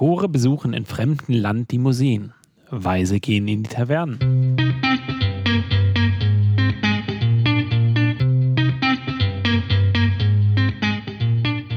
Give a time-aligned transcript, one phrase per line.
[0.00, 2.32] Tore besuchen in fremdem Land die Museen.
[2.70, 4.18] Weise gehen in die Tavernen.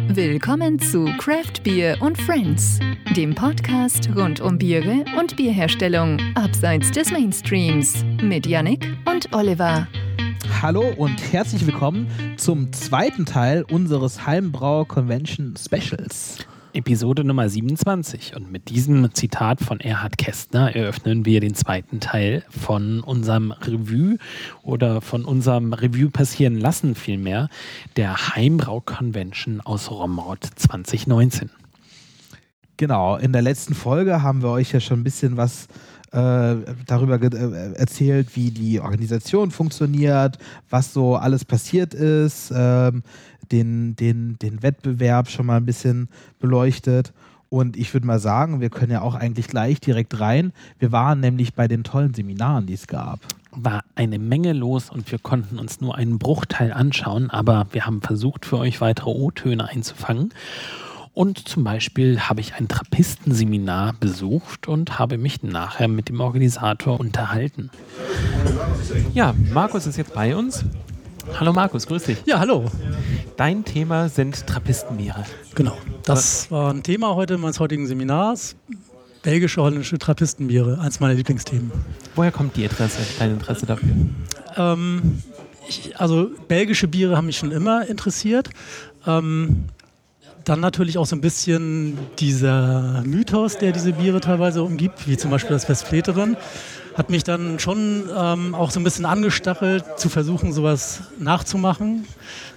[0.07, 2.79] Willkommen zu Craft Beer und Friends,
[3.13, 9.85] dem Podcast rund um Biere und Bierherstellung abseits des Mainstreams mit Yannick und Oliver.
[10.61, 16.47] Hallo und herzlich willkommen zum zweiten Teil unseres Heimbrauer Convention Specials.
[16.73, 18.35] Episode Nummer 27.
[18.35, 24.17] Und mit diesem Zitat von Erhard Kästner eröffnen wir den zweiten Teil von unserem Revue
[24.63, 27.49] oder von unserem Revue passieren lassen vielmehr
[27.95, 31.51] der Heimbrau Convention aus Romrod 2019.
[32.77, 35.67] Genau, in der letzten Folge haben wir euch ja schon ein bisschen was
[36.13, 40.37] äh, darüber äh, erzählt, wie die Organisation funktioniert,
[40.69, 42.53] was so alles passiert ist.
[42.55, 43.03] Ähm,
[43.53, 47.13] den, den, den Wettbewerb schon mal ein bisschen beleuchtet.
[47.49, 50.51] Und ich würde mal sagen, wir können ja auch eigentlich gleich direkt rein.
[50.79, 53.19] Wir waren nämlich bei den tollen Seminaren, die es gab.
[53.51, 58.01] War eine Menge los und wir konnten uns nur einen Bruchteil anschauen, aber wir haben
[58.01, 60.33] versucht, für euch weitere O-Töne einzufangen.
[61.13, 66.99] Und zum Beispiel habe ich ein Trappistenseminar besucht und habe mich nachher mit dem Organisator
[66.99, 67.69] unterhalten.
[69.13, 70.65] Ja, Markus ist jetzt bei uns.
[71.31, 72.17] Hallo Markus, grüß dich.
[72.25, 72.65] Ja, hallo.
[73.37, 75.23] Dein Thema sind Trappistenbiere.
[75.55, 78.55] Genau, das war ein Thema heute meines heutigen Seminars.
[79.23, 81.71] Belgische, holländische Trappistenbiere, eins meiner Lieblingsthemen.
[82.15, 83.89] Woher kommt die Interesse, dein Interesse dafür?
[84.57, 85.23] Ähm,
[85.67, 88.49] ich, also belgische Biere haben mich schon immer interessiert.
[89.07, 89.65] Ähm,
[90.43, 95.31] dann natürlich auch so ein bisschen dieser Mythos, der diese Biere teilweise umgibt, wie zum
[95.31, 96.35] Beispiel das Westfleterin
[96.95, 102.05] hat mich dann schon ähm, auch so ein bisschen angestachelt, zu versuchen, sowas nachzumachen,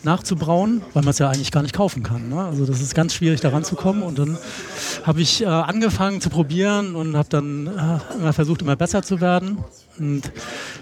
[0.03, 2.29] nachzubrauen, weil man es ja eigentlich gar nicht kaufen kann.
[2.29, 2.45] Ne?
[2.45, 4.03] Also das ist ganz schwierig, da ranzukommen.
[4.03, 4.39] Und dann
[5.05, 9.21] habe ich äh, angefangen zu probieren und habe dann äh, immer versucht, immer besser zu
[9.21, 9.59] werden.
[9.99, 10.31] Und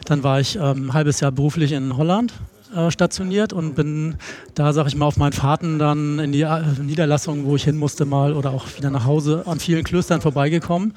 [0.07, 2.33] dann war ich ähm, ein halbes Jahr beruflich in Holland
[2.74, 4.17] äh, stationiert und bin
[4.55, 7.77] da, sag ich mal, auf meinen Fahrten dann in die äh, Niederlassung, wo ich hin
[7.77, 10.95] musste mal oder auch wieder nach Hause an vielen Klöstern vorbeigekommen.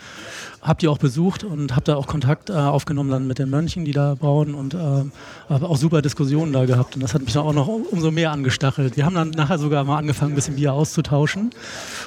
[0.61, 3.85] Hab die auch besucht und habe da auch Kontakt äh, aufgenommen dann mit den Mönchen,
[3.85, 7.33] die da bauen und äh, habe auch super Diskussionen da gehabt und das hat mich
[7.33, 8.97] dann auch noch umso mehr angestachelt.
[8.97, 11.51] Wir haben dann nachher sogar mal angefangen, ein bisschen Bier auszutauschen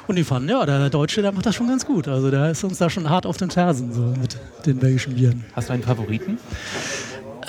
[0.07, 2.09] und die fanden, ja, der Deutsche, der macht das schon ganz gut.
[2.09, 4.37] Also der ist uns da schon hart auf den Fersen so mit
[4.67, 5.45] den belgischen Bieren.
[5.55, 6.39] Hast du einen Favoriten?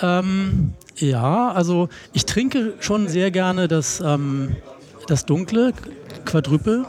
[0.01, 4.56] Ähm, ja, also ich trinke schon sehr gerne das, ähm,
[5.07, 5.73] das dunkle
[6.25, 6.85] Quadrüppel.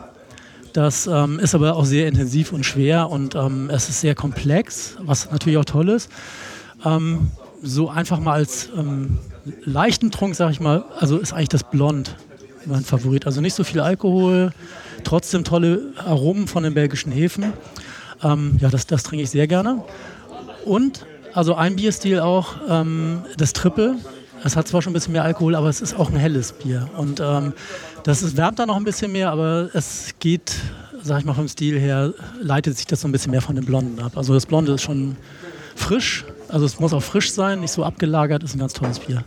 [0.72, 4.96] Das ähm, ist aber auch sehr intensiv und schwer und ähm, es ist sehr komplex,
[5.00, 6.10] was natürlich auch toll ist.
[6.84, 7.30] Ähm,
[7.62, 9.18] so einfach mal als ähm,
[9.64, 12.16] leichten Trunk, sag ich mal, also ist eigentlich das Blond
[12.64, 13.26] mein Favorit.
[13.26, 14.52] Also nicht so viel Alkohol,
[15.04, 17.52] trotzdem tolle Aromen von den belgischen Hefen.
[18.22, 19.82] Ja, das, das trinke ich sehr gerne.
[20.64, 23.96] Und also ein Bierstil auch, ähm, das Triple.
[24.44, 26.88] Es hat zwar schon ein bisschen mehr Alkohol, aber es ist auch ein helles Bier.
[26.96, 27.52] Und ähm,
[28.04, 30.54] das ist, wärmt dann noch ein bisschen mehr, aber es geht,
[31.02, 33.64] sag ich mal, vom Stil her, leitet sich das so ein bisschen mehr von dem
[33.64, 34.16] Blonden ab.
[34.16, 35.16] Also das Blonde ist schon
[35.76, 39.24] frisch, also es muss auch frisch sein, nicht so abgelagert, ist ein ganz tolles Bier.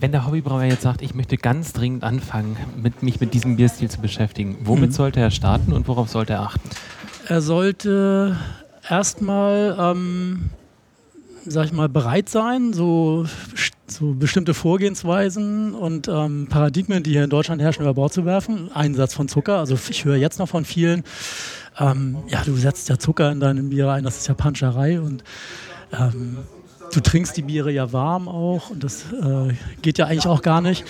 [0.00, 3.90] Wenn der Hobbybrauer jetzt sagt, ich möchte ganz dringend anfangen, mit, mich mit diesem Bierstil
[3.90, 4.94] zu beschäftigen, womit mhm.
[4.94, 6.70] sollte er starten und worauf sollte er achten?
[7.26, 8.36] Er sollte
[8.88, 10.50] erstmal ähm,
[11.46, 13.26] sag ich mal, bereit sein, so,
[13.86, 18.70] so bestimmte Vorgehensweisen und ähm, Paradigmen, die hier in Deutschland herrschen, über Bord zu werfen.
[18.72, 19.58] Einsatz von Zucker.
[19.58, 21.04] Also ich höre jetzt noch von vielen,
[21.78, 25.24] ähm, ja, du setzt ja Zucker in deine Biere ein, das ist ja Panscherei und
[25.92, 26.38] ähm,
[26.92, 30.60] du trinkst die Biere ja warm auch und das äh, geht ja eigentlich auch gar
[30.60, 30.84] nicht.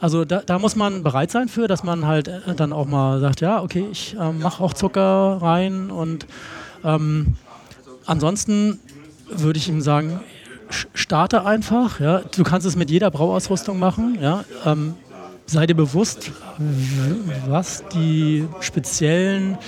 [0.00, 3.20] Also da, da, muss man bereit sein für, dass man halt äh, dann auch mal
[3.20, 6.26] sagt, ja, okay, ich äh, mache auch Zucker rein und
[6.84, 7.36] ähm,
[8.06, 8.80] ansonsten
[9.36, 10.20] würde ich ihm sagen,
[10.94, 12.00] starte einfach.
[12.00, 12.22] Ja.
[12.34, 14.18] Du kannst es mit jeder Brauausrüstung machen.
[14.20, 14.44] Ja.
[14.64, 14.94] Ähm,
[15.46, 16.30] sei dir bewusst,
[17.46, 19.58] was die speziellen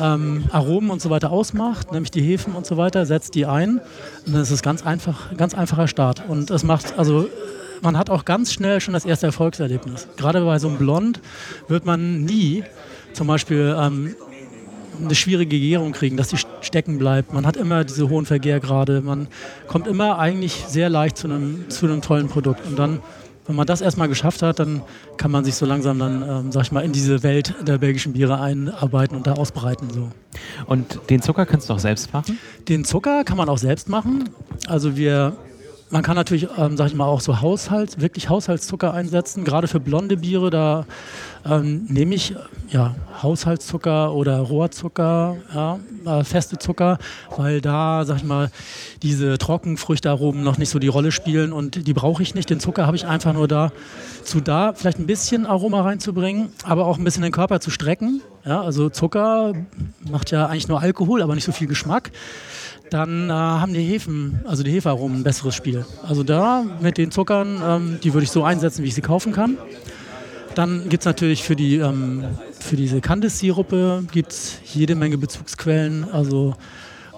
[0.00, 3.80] ähm, Aromen und so weiter ausmacht, nämlich die Hefen und so weiter, setz die ein.
[4.26, 6.24] Und dann ist es ganz einfach, ganz einfacher Start.
[6.28, 7.28] Und es macht, also
[7.80, 10.08] man hat auch ganz schnell schon das erste Erfolgserlebnis.
[10.16, 11.20] Gerade bei so einem Blond
[11.68, 12.64] wird man nie
[13.12, 14.16] zum Beispiel ähm,
[15.00, 17.32] eine schwierige Gärung kriegen, dass die stecken bleibt.
[17.32, 19.00] Man hat immer diese hohen Vergärgrade.
[19.00, 19.28] Man
[19.66, 22.66] kommt immer eigentlich sehr leicht zu einem, zu einem tollen Produkt.
[22.66, 23.00] Und dann,
[23.46, 24.82] wenn man das erstmal geschafft hat, dann
[25.16, 28.12] kann man sich so langsam dann, ähm, sag ich mal, in diese Welt der belgischen
[28.12, 29.90] Biere einarbeiten und da ausbreiten.
[29.90, 30.10] So.
[30.66, 32.38] Und den Zucker kannst du auch selbst machen?
[32.68, 34.30] Den Zucker kann man auch selbst machen.
[34.66, 35.36] Also wir
[35.90, 39.44] man kann natürlich, ähm, sag ich mal, auch so Haushalt, wirklich Haushaltszucker einsetzen.
[39.44, 40.86] Gerade für blonde Biere, da
[41.44, 42.34] ähm, nehme ich
[42.68, 46.98] ja, Haushaltszucker oder Rohrzucker, ja, äh, feste Zucker,
[47.36, 48.50] weil da, sag ich mal,
[49.02, 52.50] diese Trockenfrüchtearomen noch nicht so die Rolle spielen und die brauche ich nicht.
[52.50, 53.70] Den Zucker habe ich einfach nur da,
[54.22, 58.22] zu da vielleicht ein bisschen Aroma reinzubringen, aber auch ein bisschen den Körper zu strecken.
[58.44, 59.54] Ja, also Zucker
[60.10, 62.10] macht ja eigentlich nur Alkohol, aber nicht so viel Geschmack
[62.94, 65.84] dann äh, haben die Hefen, also die Heferaromen, ein besseres Spiel.
[66.06, 69.32] Also da mit den Zuckern, ähm, die würde ich so einsetzen, wie ich sie kaufen
[69.32, 69.58] kann.
[70.54, 72.24] Dann gibt es natürlich für, die, ähm,
[72.60, 74.04] für diese Candice-Sirupe
[74.72, 76.54] jede Menge Bezugsquellen, also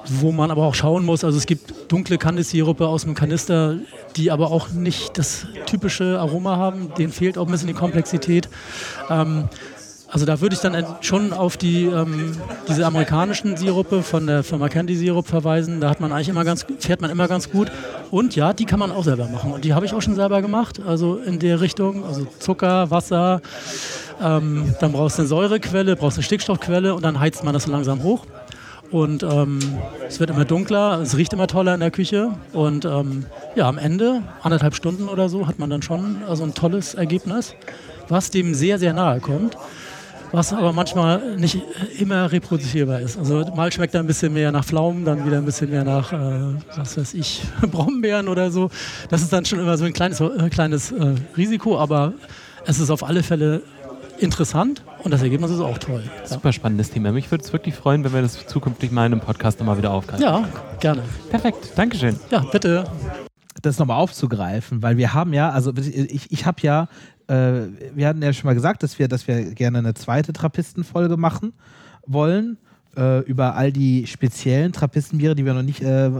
[0.06, 1.24] wo man aber auch schauen muss.
[1.24, 3.76] Also es gibt dunkle Candice-Sirupe aus dem Kanister,
[4.16, 6.94] die aber auch nicht das typische Aroma haben.
[6.96, 8.48] Denen fehlt auch ein bisschen die Komplexität.
[9.10, 9.50] Ähm,
[10.08, 12.32] also da würde ich dann schon auf die, ähm,
[12.68, 15.80] diese amerikanischen Sirupe von der Firma Candy Sirup verweisen.
[15.80, 17.72] Da hat man eigentlich immer ganz, fährt man immer ganz gut.
[18.12, 19.52] Und ja, die kann man auch selber machen.
[19.52, 20.80] Und die habe ich auch schon selber gemacht.
[20.86, 23.40] Also in der Richtung, also Zucker, Wasser.
[24.22, 27.72] Ähm, dann brauchst du eine Säurequelle, brauchst eine Stickstoffquelle und dann heizt man das so
[27.72, 28.26] langsam hoch.
[28.92, 29.58] Und ähm,
[30.06, 32.30] es wird immer dunkler, es riecht immer toller in der Küche.
[32.52, 33.26] Und ähm,
[33.56, 37.56] ja, am Ende, anderthalb Stunden oder so, hat man dann schon also ein tolles Ergebnis,
[38.08, 39.56] was dem sehr, sehr nahe kommt
[40.32, 41.60] was aber manchmal nicht
[41.98, 43.18] immer reproduzierbar ist.
[43.18, 46.12] Also mal schmeckt er ein bisschen mehr nach Pflaumen, dann wieder ein bisschen mehr nach,
[46.12, 48.70] äh, was weiß ich, Brombeeren oder so.
[49.08, 52.12] Das ist dann schon immer so ein kleines, äh, kleines äh, Risiko, aber
[52.66, 53.62] es ist auf alle Fälle
[54.18, 56.02] interessant und das Ergebnis ist auch toll.
[56.24, 57.12] Super spannendes Thema.
[57.12, 59.90] Mich würde es wirklich freuen, wenn wir das zukünftig mal in einem Podcast nochmal wieder
[59.90, 60.24] aufgreifen.
[60.24, 60.48] Ja,
[60.80, 61.02] gerne.
[61.30, 62.18] Perfekt, Dankeschön.
[62.30, 62.84] Ja, bitte
[63.62, 66.88] das nochmal aufzugreifen, weil wir haben ja, also ich, ich habe ja
[67.28, 71.16] äh, wir hatten ja schon mal gesagt, dass wir, dass wir gerne eine zweite Trappistenfolge
[71.16, 71.52] machen
[72.06, 72.58] wollen
[72.96, 76.10] äh, über all die speziellen Trappistenbiere, die wir noch nicht äh,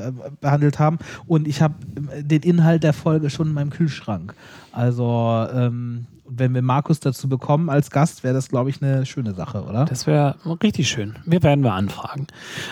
[0.41, 0.99] behandelt haben.
[1.27, 1.75] Und ich habe
[2.13, 4.35] äh, den Inhalt der Folge schon in meinem Kühlschrank.
[4.73, 9.33] Also ähm, wenn wir Markus dazu bekommen als Gast, wäre das, glaube ich, eine schöne
[9.35, 9.85] Sache, oder?
[9.85, 11.17] Das wäre richtig schön.
[11.25, 12.27] Wir werden wir anfragen.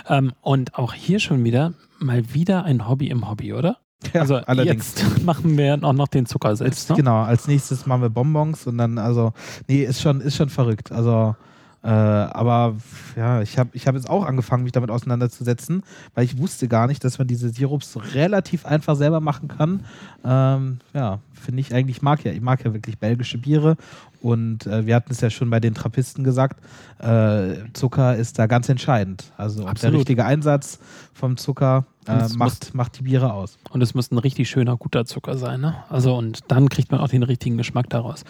[0.08, 3.78] Ähm, und auch hier schon wieder mal wieder ein Hobby im Hobby, oder?
[4.12, 4.94] Ja, also allerdings.
[4.96, 6.90] jetzt machen wir auch noch den Zucker selbst.
[6.90, 6.96] Ne?
[6.96, 9.32] Genau, als nächstes machen wir Bonbons und dann, also,
[9.68, 10.92] nee, ist schon, ist schon verrückt.
[10.92, 11.34] Also,
[11.82, 12.76] äh, aber
[13.14, 15.82] ja, ich habe ich hab jetzt auch angefangen, mich damit auseinanderzusetzen,
[16.14, 19.84] weil ich wusste gar nicht, dass man diese Sirups relativ einfach selber machen kann.
[20.24, 23.76] Ähm, ja, finde ich eigentlich, mag ja, ich mag ja wirklich belgische Biere
[24.24, 26.60] und äh, wir hatten es ja schon bei den Trappisten gesagt,
[26.98, 29.32] äh, Zucker ist da ganz entscheidend.
[29.36, 30.78] Also der richtige Einsatz
[31.12, 33.58] vom Zucker äh, macht, macht die Biere aus.
[33.70, 35.60] Und es muss ein richtig schöner, guter Zucker sein.
[35.60, 35.74] Ne?
[35.88, 38.24] Also und dann kriegt man auch den richtigen Geschmack daraus.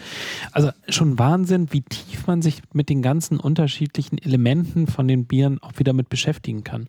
[0.51, 5.61] Also schon Wahnsinn, wie tief man sich mit den ganzen unterschiedlichen Elementen von den Bieren
[5.61, 6.87] auch wieder mit beschäftigen kann.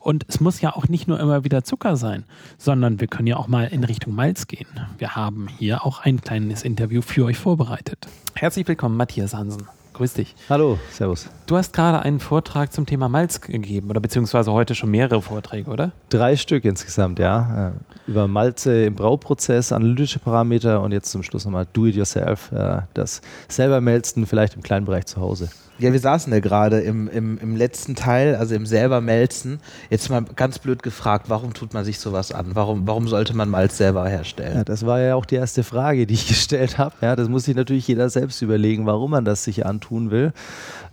[0.00, 2.24] Und es muss ja auch nicht nur immer wieder Zucker sein,
[2.56, 4.68] sondern wir können ja auch mal in Richtung Malz gehen.
[4.98, 8.08] Wir haben hier auch ein kleines Interview für euch vorbereitet.
[8.34, 9.66] Herzlich willkommen, Matthias Hansen.
[9.98, 10.36] Grüß dich.
[10.48, 11.28] Hallo, Servus.
[11.46, 15.68] Du hast gerade einen Vortrag zum Thema Malz gegeben oder beziehungsweise heute schon mehrere Vorträge,
[15.70, 15.90] oder?
[16.08, 17.70] Drei Stück insgesamt, ja.
[17.70, 23.22] Äh, über Malze im Brauprozess, analytische Parameter und jetzt zum Schluss nochmal Do-it-yourself, äh, das
[23.48, 25.50] selber melzen, vielleicht im kleinen Bereich zu Hause.
[25.78, 29.60] Ja, wir saßen ja gerade im, im, im letzten Teil, also im selber Melzen.
[29.90, 32.46] Jetzt mal ganz blöd gefragt, warum tut man sich sowas an?
[32.54, 34.56] Warum, warum sollte man Malz selber herstellen?
[34.56, 36.94] Ja, das war ja auch die erste Frage, die ich gestellt habe.
[37.00, 40.32] Ja, das muss sich natürlich jeder selbst überlegen, warum man das sich antun will.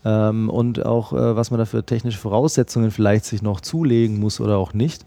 [0.04, 4.40] Ähm, und auch, äh, was man da für technische Voraussetzungen vielleicht sich noch zulegen muss
[4.40, 5.04] oder auch nicht.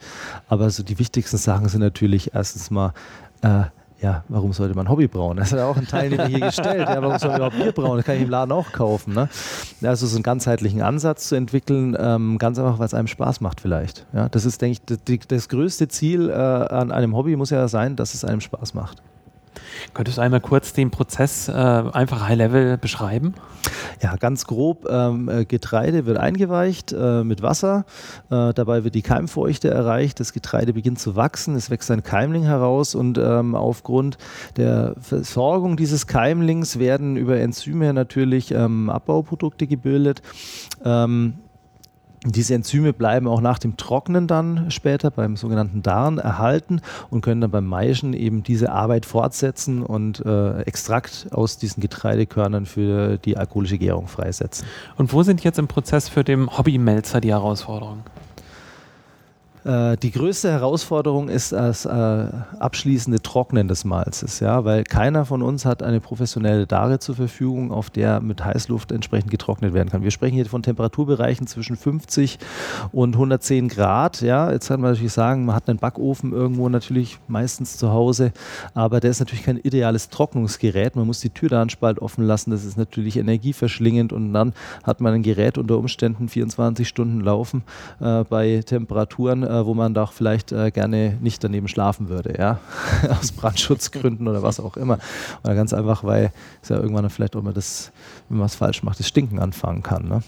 [0.49, 2.93] Aber so die wichtigsten Sachen sind natürlich erstens mal,
[3.43, 3.65] äh,
[4.01, 5.39] ja, warum sollte man Hobby brauen?
[5.39, 6.89] Das hat ja auch ein Teilnehmer hier gestellt.
[6.89, 7.97] Ja, warum soll man überhaupt Bier brauen?
[7.97, 9.15] Das kann ich im Laden auch kaufen.
[9.15, 9.29] Ne?
[9.83, 13.61] Also so einen ganzheitlichen Ansatz zu entwickeln, ähm, ganz einfach, weil es einem Spaß macht
[13.61, 14.07] vielleicht.
[14.13, 17.67] Ja, das ist, denke ich, das, das größte Ziel äh, an einem Hobby muss ja
[17.67, 19.03] sein, dass es einem Spaß macht.
[19.95, 23.35] Könntest du einmal kurz den Prozess äh, einfach High-Level beschreiben?
[24.03, 24.87] Ja, ganz grob.
[24.89, 27.85] Ähm, äh, Getreide wird eingeweicht äh, mit Wasser.
[28.31, 30.21] Äh, dabei wird die Keimfeuchte erreicht.
[30.21, 31.55] Das Getreide beginnt zu wachsen.
[31.55, 34.19] Es wächst ein Keimling heraus und ähm, aufgrund
[34.57, 40.23] der Versorgung dieses Keimlings werden über Enzyme natürlich ähm, Abbauprodukte gebildet.
[40.85, 41.35] Ähm,
[42.25, 47.41] diese Enzyme bleiben auch nach dem Trocknen dann später beim sogenannten Darn erhalten und können
[47.41, 53.37] dann beim Maischen eben diese Arbeit fortsetzen und äh, Extrakt aus diesen Getreidekörnern für die
[53.37, 54.67] alkoholische Gärung freisetzen.
[54.97, 58.03] Und wo sind jetzt im Prozess für den Hobbymelzer die Herausforderungen?
[59.65, 61.89] Äh, die größte Herausforderung ist das äh,
[62.59, 67.71] abschließende Trocknen des Malzes, ja, weil keiner von uns hat eine professionelle Dare zur Verfügung,
[67.71, 70.03] auf der mit Heißluft entsprechend getrocknet werden kann.
[70.03, 72.39] Wir sprechen hier von Temperaturbereichen zwischen 50
[72.93, 74.23] und 110 Grad.
[74.23, 78.33] Ja, jetzt kann man natürlich sagen, man hat einen Backofen irgendwo natürlich meistens zu Hause,
[78.75, 80.97] aber der ist natürlich kein ideales Trocknungsgerät.
[80.97, 82.51] Man muss die Tür da Türanspalt offen lassen.
[82.51, 84.53] Das ist natürlich energieverschlingend und dann
[84.85, 87.63] hat man ein Gerät unter Umständen 24 Stunden laufen
[88.01, 92.59] äh, bei Temperaturen äh, wo man doch vielleicht äh, gerne nicht daneben schlafen würde, ja,
[93.21, 94.99] aus Brandschutzgründen oder was auch immer.
[95.43, 97.91] Oder ganz einfach, weil es ja irgendwann vielleicht auch mal das,
[98.29, 100.09] wenn man es falsch macht, das Stinken anfangen kann.
[100.09, 100.23] Ne?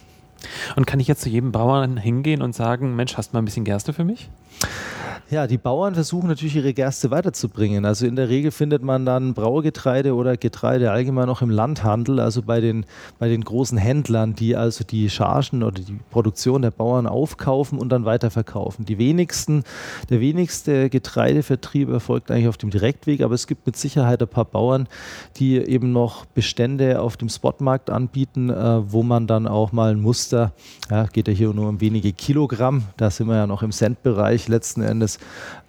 [0.77, 3.45] Und kann ich jetzt zu jedem Bauern hingehen und sagen, Mensch, hast du mal ein
[3.45, 4.31] bisschen Gerste für mich?
[5.31, 7.85] Ja, die Bauern versuchen natürlich ihre Gerste weiterzubringen.
[7.85, 12.43] Also in der Regel findet man dann Braugetreide oder Getreide allgemein noch im Landhandel, also
[12.43, 12.85] bei den,
[13.21, 17.91] bei den großen Händlern, die also die Chargen oder die Produktion der Bauern aufkaufen und
[17.91, 18.87] dann weiterverkaufen.
[18.87, 19.63] Die wenigsten,
[20.09, 24.47] der wenigste Getreidevertrieb erfolgt eigentlich auf dem Direktweg, aber es gibt mit Sicherheit ein paar
[24.47, 24.89] Bauern,
[25.37, 30.01] die eben noch Bestände auf dem Spotmarkt anbieten, äh, wo man dann auch mal ein
[30.01, 30.51] Muster,
[30.91, 34.49] ja, geht ja hier nur um wenige Kilogramm, da sind wir ja noch im Centbereich
[34.51, 35.19] letzten Endes,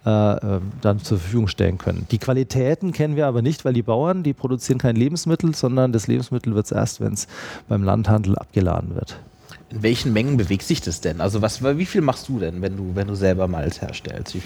[0.04, 2.06] äh, ähm, dann zur Verfügung stellen können.
[2.10, 6.06] Die Qualitäten kennen wir aber nicht, weil die Bauern, die produzieren kein Lebensmittel, sondern das
[6.06, 7.26] Lebensmittel wird es erst, wenn es
[7.68, 9.16] beim Landhandel abgeladen wird.
[9.72, 11.22] In welchen Mengen bewegt sich das denn?
[11.22, 14.36] Also was, wie viel machst du denn, wenn du, wenn du selber Malz herstellst?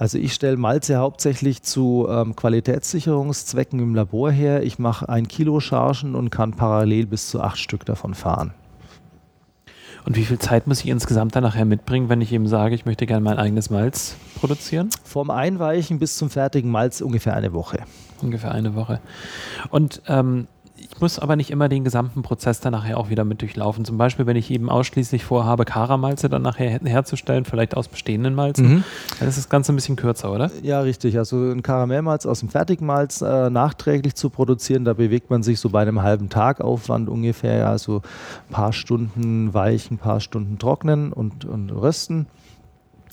[0.00, 4.64] Also ich stelle Malze hauptsächlich zu ähm, Qualitätssicherungszwecken im Labor her.
[4.64, 8.52] Ich mache ein Kilo Chargen und kann parallel bis zu acht Stück davon fahren.
[10.08, 12.86] Und wie viel Zeit muss ich insgesamt dann nachher mitbringen, wenn ich eben sage, ich
[12.86, 14.88] möchte gerne mein eigenes Malz produzieren?
[15.04, 17.80] Vom Einweichen bis zum fertigen Malz ungefähr eine Woche.
[18.22, 19.00] Ungefähr eine Woche.
[19.68, 20.46] Und ähm,
[20.80, 23.84] ich muss aber nicht immer den gesamten Prozess dann nachher auch wieder mit durchlaufen.
[23.84, 28.68] Zum Beispiel, wenn ich eben ausschließlich vorhabe, Karamalze dann nachher herzustellen, vielleicht aus bestehenden Malzen,
[28.68, 28.84] mhm.
[29.18, 30.50] dann ist das Ganze ein bisschen kürzer, oder?
[30.62, 31.18] Ja, richtig.
[31.18, 35.70] Also ein Karamellmalz aus dem Fertigmalz äh, nachträglich zu produzieren, da bewegt man sich so
[35.70, 38.02] bei einem halben Tag Aufwand ungefähr, also
[38.48, 42.26] ein paar Stunden weichen, ein paar Stunden trocknen und, und rösten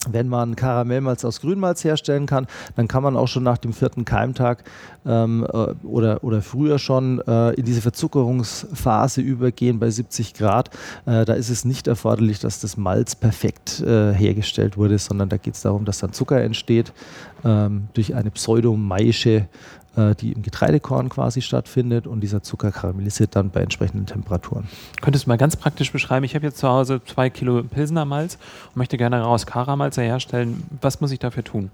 [0.10, 4.06] wenn man Karamellmalz aus Grünmalz herstellen kann, dann kann man auch schon nach dem vierten
[4.06, 4.64] Keimtag
[5.06, 10.70] ähm, äh, oder, oder früher schon äh, in diese Verzuckerungsphase übergehen bei 70 Grad.
[11.06, 15.38] Äh, da ist es nicht erforderlich, dass das Malz perfekt äh, hergestellt wurde, sondern da
[15.38, 16.94] geht es darum, dass dann Zucker entsteht
[17.44, 19.48] ähm, durch eine pseudomaische
[19.96, 24.68] die im Getreidekorn quasi stattfindet und dieser Zucker karamellisiert dann bei entsprechenden Temperaturen.
[25.02, 28.38] Könntest du mal ganz praktisch beschreiben, ich habe jetzt zu Hause zwei Kilo Pilsner Malz
[28.70, 30.64] und möchte gerne daraus Karamalz herstellen.
[30.82, 31.72] Was muss ich dafür tun?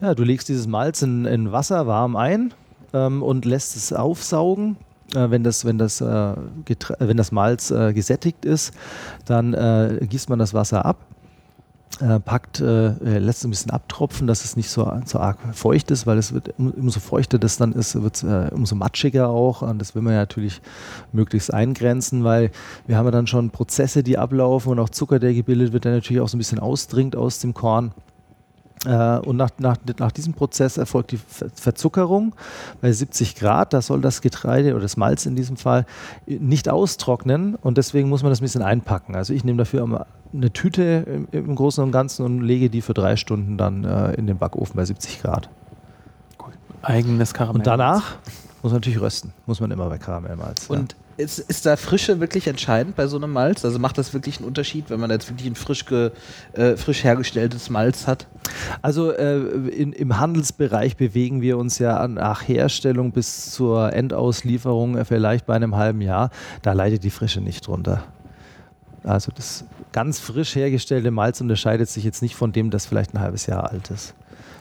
[0.00, 2.52] Ja, du legst dieses Malz in, in Wasser warm ein
[2.92, 4.76] ähm, und lässt es aufsaugen
[5.14, 6.34] äh, wenn das, wenn das, äh,
[6.98, 8.72] wenn das Malz äh, gesättigt ist,
[9.26, 10.98] dann äh, gießt man das Wasser ab
[12.00, 15.38] äh, packt, äh, äh, lässt es ein bisschen abtropfen, dass es nicht so, so arg
[15.52, 19.28] feucht ist, weil es wird umso feuchter das dann ist, wird es äh, umso matschiger
[19.28, 19.62] auch.
[19.62, 20.62] Und das will man ja natürlich
[21.12, 22.50] möglichst eingrenzen, weil
[22.86, 25.92] wir haben ja dann schon Prozesse, die ablaufen und auch Zucker, der gebildet wird, der
[25.92, 27.92] natürlich auch so ein bisschen ausdringt aus dem Korn.
[28.86, 31.18] Äh, und nach, nach, nach diesem Prozess erfolgt die
[31.54, 32.34] Verzuckerung
[32.80, 33.74] bei 70 Grad.
[33.74, 35.84] Da soll das Getreide oder das Malz in diesem Fall
[36.26, 39.16] nicht austrocknen und deswegen muss man das ein bisschen einpacken.
[39.16, 39.82] Also ich nehme dafür
[40.32, 44.12] eine Tüte im, im Großen und Ganzen und lege die für drei Stunden dann äh,
[44.14, 45.48] in den Backofen bei 70 Grad.
[46.38, 46.52] Cool.
[46.82, 47.60] Eigenes Karamell.
[47.60, 48.16] Und danach
[48.62, 49.32] muss man natürlich rösten.
[49.46, 50.68] Muss man immer bei Karamellmalz.
[50.68, 51.24] Und ja.
[51.24, 53.64] ist, ist da Frische wirklich entscheidend bei so einem Malz?
[53.64, 56.10] Also macht das wirklich einen Unterschied, wenn man jetzt wirklich ein frisch, ge,
[56.52, 58.26] äh, frisch hergestelltes Malz hat?
[58.82, 65.04] Also äh, in, im Handelsbereich bewegen wir uns ja nach Herstellung bis zur Endauslieferung äh,
[65.04, 66.30] vielleicht bei einem halben Jahr.
[66.62, 68.04] Da leidet die Frische nicht drunter.
[69.04, 73.20] Also das ganz frisch hergestellte Malz unterscheidet sich jetzt nicht von dem, das vielleicht ein
[73.20, 74.14] halbes Jahr alt ist.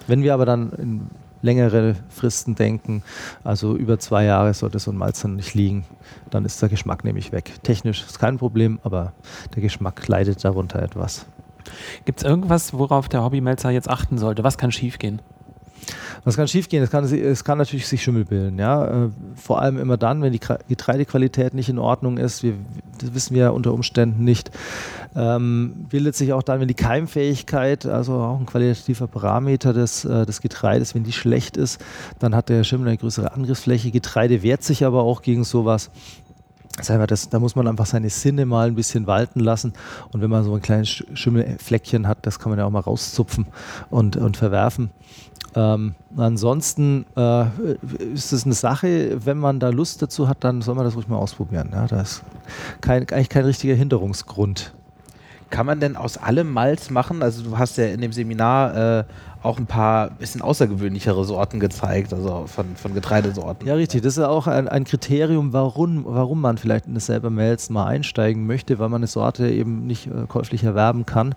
[0.07, 1.09] Wenn wir aber dann in
[1.41, 3.03] längere Fristen denken,
[3.43, 5.85] also über zwei Jahre sollte so ein Malz dann nicht liegen,
[6.29, 7.53] dann ist der Geschmack nämlich weg.
[7.63, 9.13] Technisch ist kein Problem, aber
[9.55, 11.25] der Geschmack leidet darunter etwas.
[12.05, 14.43] Gibt es irgendwas, worauf der Hobbymelzer jetzt achten sollte?
[14.43, 15.21] Was kann schiefgehen?
[16.23, 16.83] Was kann schiefgehen?
[16.83, 18.59] Es kann, es kann natürlich sich Schimmel bilden.
[18.59, 19.05] Ja?
[19.05, 22.43] Äh, vor allem immer dann, wenn die Getreidequalität nicht in Ordnung ist.
[22.43, 22.53] Wir,
[22.99, 24.51] das wissen wir ja unter Umständen nicht.
[25.15, 30.25] Ähm, bildet sich auch dann, wenn die Keimfähigkeit, also auch ein qualitativer Parameter des, äh,
[30.25, 31.81] des Getreides, wenn die schlecht ist,
[32.19, 33.91] dann hat der Schimmel eine größere Angriffsfläche.
[33.91, 35.89] Getreide wehrt sich aber auch gegen sowas.
[36.87, 39.73] Das, da muss man einfach seine Sinne mal ein bisschen walten lassen.
[40.11, 43.47] Und wenn man so ein kleines Schimmelfleckchen hat, das kann man ja auch mal rauszupfen
[43.89, 44.91] und, und verwerfen.
[45.55, 47.45] Ähm, ansonsten äh,
[48.13, 51.07] ist es eine Sache, wenn man da Lust dazu hat, dann soll man das ruhig
[51.07, 51.69] mal ausprobieren.
[51.71, 51.87] Ja?
[51.87, 52.23] Da ist
[52.81, 54.73] kein, eigentlich kein richtiger Hinderungsgrund.
[55.49, 57.23] kann man denn aus allem Malz machen?
[57.23, 59.03] Also du hast ja in dem Seminar äh,
[59.41, 63.67] auch ein paar bisschen außergewöhnlichere Sorten gezeigt, also von, von Getreidesorten.
[63.67, 64.01] Ja, richtig.
[64.01, 67.85] Das ist auch ein, ein Kriterium, warum, warum man vielleicht in das selber Melzen mal
[67.85, 71.35] einsteigen möchte, weil man eine Sorte eben nicht äh, käuflich erwerben kann.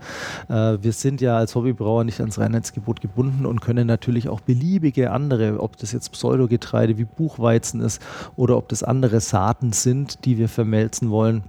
[0.48, 5.12] Äh, wir sind ja als Hobbybrauer nicht ans Reinheitsgebot gebunden und können natürlich auch beliebige
[5.12, 8.02] andere, ob das jetzt Pseudogetreide wie Buchweizen ist
[8.34, 11.44] oder ob das andere Saaten sind, die wir vermelzen wollen,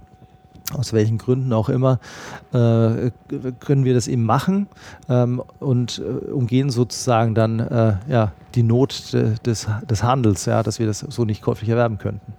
[0.72, 2.00] aus welchen Gründen auch immer,
[2.52, 3.10] äh,
[3.60, 4.66] können wir das eben machen
[5.08, 10.62] ähm, und äh, umgehen sozusagen dann äh, ja, die Not de, des, des Handels, ja,
[10.62, 12.32] dass wir das so nicht käuflich erwerben könnten.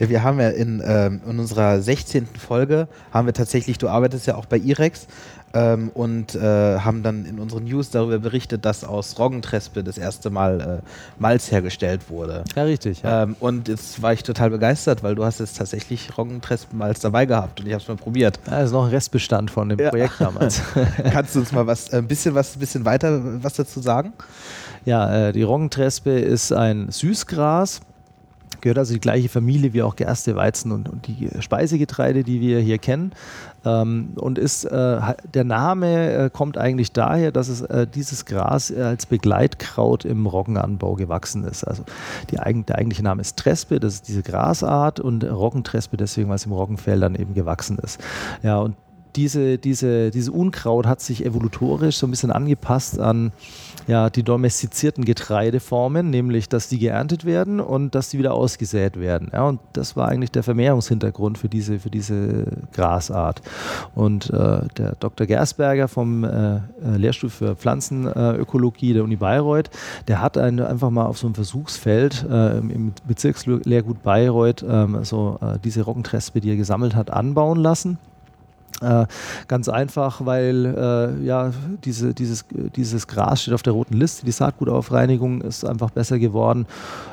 [0.00, 2.26] Ja, wir haben ja in, ähm, in unserer 16.
[2.38, 5.06] Folge, haben wir tatsächlich, du arbeitest ja auch bei IREX,
[5.52, 10.30] ähm, und äh, haben dann in unseren News darüber berichtet, dass aus Roggentrespe das erste
[10.30, 12.44] Mal äh, Malz hergestellt wurde.
[12.54, 13.02] Ja, richtig.
[13.02, 13.24] Ja.
[13.24, 17.60] Ähm, und jetzt war ich total begeistert, weil du hast jetzt tatsächlich Roggentrespe-Malz dabei gehabt
[17.60, 18.38] und ich habe es mal probiert.
[18.46, 19.90] Ja, das ist noch ein Restbestand von dem ja.
[19.90, 20.62] Projekt damals.
[21.12, 24.12] Kannst du uns mal was, ein bisschen was, ein bisschen weiter was dazu sagen?
[24.84, 27.80] Ja, äh, die Roggentrespe ist ein Süßgras
[28.60, 32.60] gehört also die gleiche Familie wie auch Gerste, Weizen und, und die Speisegetreide, die wir
[32.60, 33.12] hier kennen.
[33.64, 35.00] Ähm, und ist, äh,
[35.34, 40.26] der Name äh, kommt eigentlich daher, dass es äh, dieses Gras äh, als Begleitkraut im
[40.26, 41.64] Roggenanbau gewachsen ist.
[41.64, 41.84] Also
[42.30, 46.46] die, der eigentliche Name ist Trespe, das ist diese Grasart und Roggentrespe deswegen, weil es
[46.46, 48.00] im Roggenfeldern eben gewachsen ist.
[48.42, 48.76] Ja, und
[49.16, 53.32] diese, diese, diese Unkraut hat sich evolutorisch so ein bisschen angepasst an
[53.90, 59.30] ja, die domestizierten Getreideformen, nämlich dass die geerntet werden und dass die wieder ausgesät werden.
[59.32, 63.42] Ja, und das war eigentlich der Vermehrungshintergrund für diese, für diese Grasart.
[63.96, 65.26] Und äh, der Dr.
[65.26, 66.60] Gersberger vom äh, äh
[66.96, 69.70] Lehrstuhl für Pflanzenökologie der Uni Bayreuth,
[70.06, 75.36] der hat ein, einfach mal auf so einem Versuchsfeld äh, im Bezirkslehrgut Bayreuth ähm, so
[75.42, 77.98] äh, diese Roggentrespe, die er gesammelt hat, anbauen lassen.
[78.80, 79.06] Äh,
[79.46, 81.52] ganz einfach, weil äh, ja,
[81.84, 82.46] diese, dieses,
[82.76, 84.24] dieses Gras steht auf der roten Liste.
[84.24, 86.66] Die Saatgutaufreinigung ist einfach besser geworden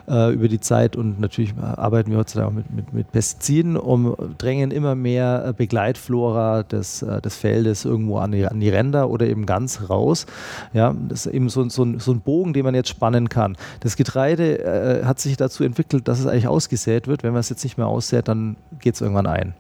[0.08, 4.16] äh, über die Zeit und natürlich arbeiten wir heutzutage auch mit, mit, mit Pestiziden und
[4.38, 9.10] drängen immer mehr äh, Begleitflora des, äh, des Feldes irgendwo an die, an die Ränder
[9.10, 10.26] oder eben ganz raus.
[10.74, 13.58] Ja, das ist eben so, so, ein, so ein Bogen, den man jetzt spannen kann.
[13.82, 17.24] Das Getreide hat sich dazu entwickelt, dass es eigentlich ausgesät wird.
[17.24, 19.54] Wenn man es jetzt nicht mehr aussät, dann geht es irgendwann ein.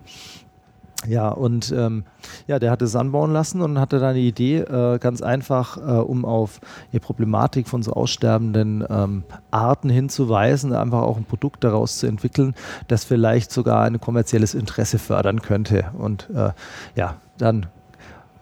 [1.05, 2.03] Ja, und ähm,
[2.47, 6.01] ja, der hatte es anbauen lassen und hatte dann die Idee, äh, ganz einfach, äh,
[6.01, 6.59] um auf
[6.91, 12.55] die Problematik von so aussterbenden ähm, Arten hinzuweisen, einfach auch ein Produkt daraus zu entwickeln,
[12.87, 15.85] das vielleicht sogar ein kommerzielles Interesse fördern könnte.
[15.97, 16.49] Und äh,
[16.95, 17.67] ja, dann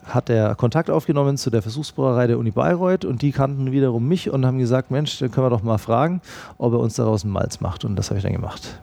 [0.05, 4.29] hat er Kontakt aufgenommen zu der Versuchsbrauerei der Uni Bayreuth und die kannten wiederum mich
[4.29, 6.21] und haben gesagt, Mensch, dann können wir doch mal fragen,
[6.57, 7.83] ob er uns daraus einen Malz macht.
[7.85, 8.79] Und das habe ich dann gemacht.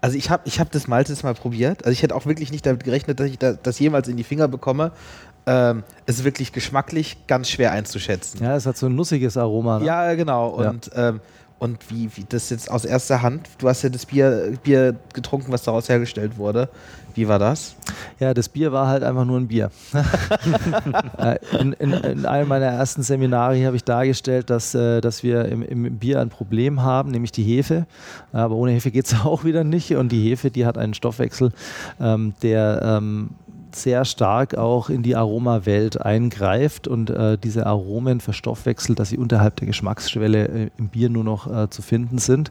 [0.00, 1.84] Also ich habe ich hab das jetzt mal probiert.
[1.84, 4.24] Also ich hätte auch wirklich nicht damit gerechnet, dass ich da, das jemals in die
[4.24, 4.92] Finger bekomme.
[5.46, 8.42] Ähm, es ist wirklich geschmacklich ganz schwer einzuschätzen.
[8.42, 9.78] Ja, es hat so ein nussiges Aroma.
[9.78, 9.86] Ne?
[9.86, 10.48] Ja, genau.
[10.48, 11.08] Und, ja.
[11.10, 11.20] ähm,
[11.60, 15.52] und wie, wie das jetzt aus erster Hand, du hast ja das Bier, Bier getrunken,
[15.52, 16.70] was daraus hergestellt wurde.
[17.14, 17.76] Wie war das?
[18.18, 19.70] Ja, das Bier war halt einfach nur ein Bier.
[21.58, 25.62] In, in, in, einem meiner ersten Seminare habe ich dargestellt, dass, äh, dass wir im,
[25.62, 27.86] im, Bier ein Problem haben, nämlich die Hefe.
[28.32, 29.94] Aber ohne Hefe geht es auch wieder nicht.
[29.96, 31.52] Und die Hefe, die hat einen Stoffwechsel,
[32.00, 33.30] ähm, der ähm,
[33.76, 39.56] sehr stark auch in die Aromawelt eingreift und äh, diese Aromen verstoffwechselt, dass sie unterhalb
[39.56, 42.50] der Geschmacksschwelle äh, im Bier nur noch äh, zu finden sind.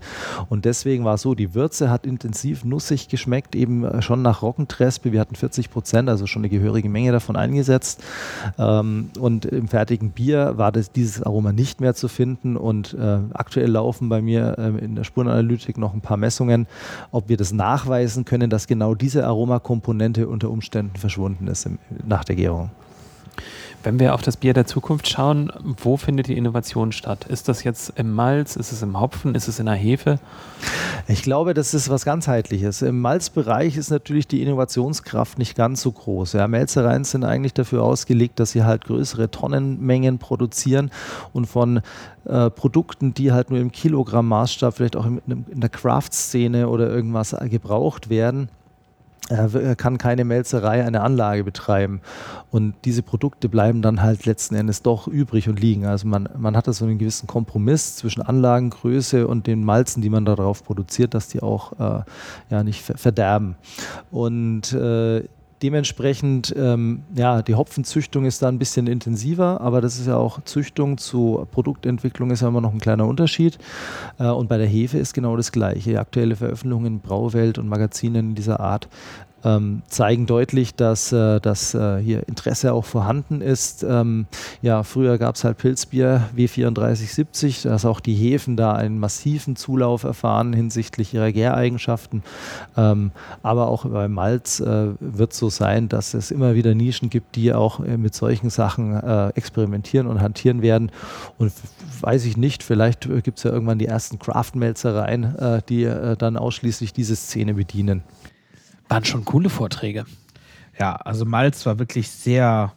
[0.49, 4.41] Und deswegen war es so, die Würze hat intensiv nussig geschmeckt, eben äh, schon nach
[4.41, 5.12] Roggentrespe.
[5.12, 8.03] Wir hatten 40 Prozent, also schon eine gehörige Menge davon eingesetzt.
[8.58, 12.58] Ähm, und im fertigen Bier war das, dieses Aroma nicht mehr zu finden.
[12.58, 16.67] Und äh, aktuell laufen bei mir ähm, in der Spurenanalytik noch ein paar Messungen,
[17.12, 22.24] ob wir das nachweisen können, dass genau diese Aromakomponente unter Umständen verschwunden ist im, nach
[22.24, 22.69] der Gärung.
[23.82, 27.26] Wenn wir auf das Bier der Zukunft schauen, wo findet die Innovation statt?
[27.30, 28.58] Ist das jetzt im Malz?
[28.58, 29.36] Ist es im Hopfen?
[29.36, 30.19] Ist es in der Hefe?
[31.08, 32.82] Ich glaube, das ist was ganzheitliches.
[32.82, 36.34] Im Malzbereich ist natürlich die Innovationskraft nicht ganz so groß.
[36.34, 40.91] Ja, Melzereien sind eigentlich dafür ausgelegt, dass sie halt größere Tonnenmengen produzieren
[41.32, 41.80] und von
[42.26, 47.34] äh, Produkten, die halt nur im Kilogramm-Maßstab vielleicht auch in, in der Craft-Szene oder irgendwas
[47.50, 48.50] gebraucht werden,
[49.29, 52.01] er kann keine Melzerei, eine Anlage betreiben.
[52.51, 55.85] Und diese Produkte bleiben dann halt letzten Endes doch übrig und liegen.
[55.85, 60.09] Also man, man hat da so einen gewissen Kompromiss zwischen Anlagengröße und den Malzen, die
[60.09, 62.03] man darauf produziert, dass die auch äh,
[62.49, 63.55] ja nicht verderben.
[64.11, 65.23] Und äh,
[65.62, 70.41] Dementsprechend, ähm, ja, die Hopfenzüchtung ist da ein bisschen intensiver, aber das ist ja auch
[70.43, 73.58] Züchtung zu Produktentwicklung ist ja immer noch ein kleiner Unterschied.
[74.19, 76.00] Äh, und bei der Hefe ist genau das Gleiche.
[76.00, 78.88] Aktuelle Veröffentlichungen in Brauwelt und Magazinen dieser Art
[79.43, 83.84] ähm, zeigen deutlich, dass, äh, dass äh, hier Interesse auch vorhanden ist.
[83.84, 84.28] Ähm,
[84.62, 90.04] ja, früher gab es halt Pilzbier W3470, dass auch die Hefen da einen massiven Zulauf
[90.04, 92.23] erfahren hinsichtlich ihrer Gäreigenschaften.
[92.75, 93.12] Ähm,
[93.43, 97.54] aber auch bei Malz äh, wird so sein, dass es immer wieder Nischen gibt, die
[97.54, 100.91] auch äh, mit solchen Sachen äh, experimentieren und hantieren werden.
[101.38, 101.54] Und
[102.02, 106.93] weiß ich nicht, vielleicht äh, gibt es ja irgendwann die ersten Craft-Melzereien, die dann ausschließlich
[106.93, 108.04] diese Szene bedienen.
[108.89, 110.06] Waren schon coole Vorträge.
[110.80, 112.73] Ja, also Malz war wirklich sehr,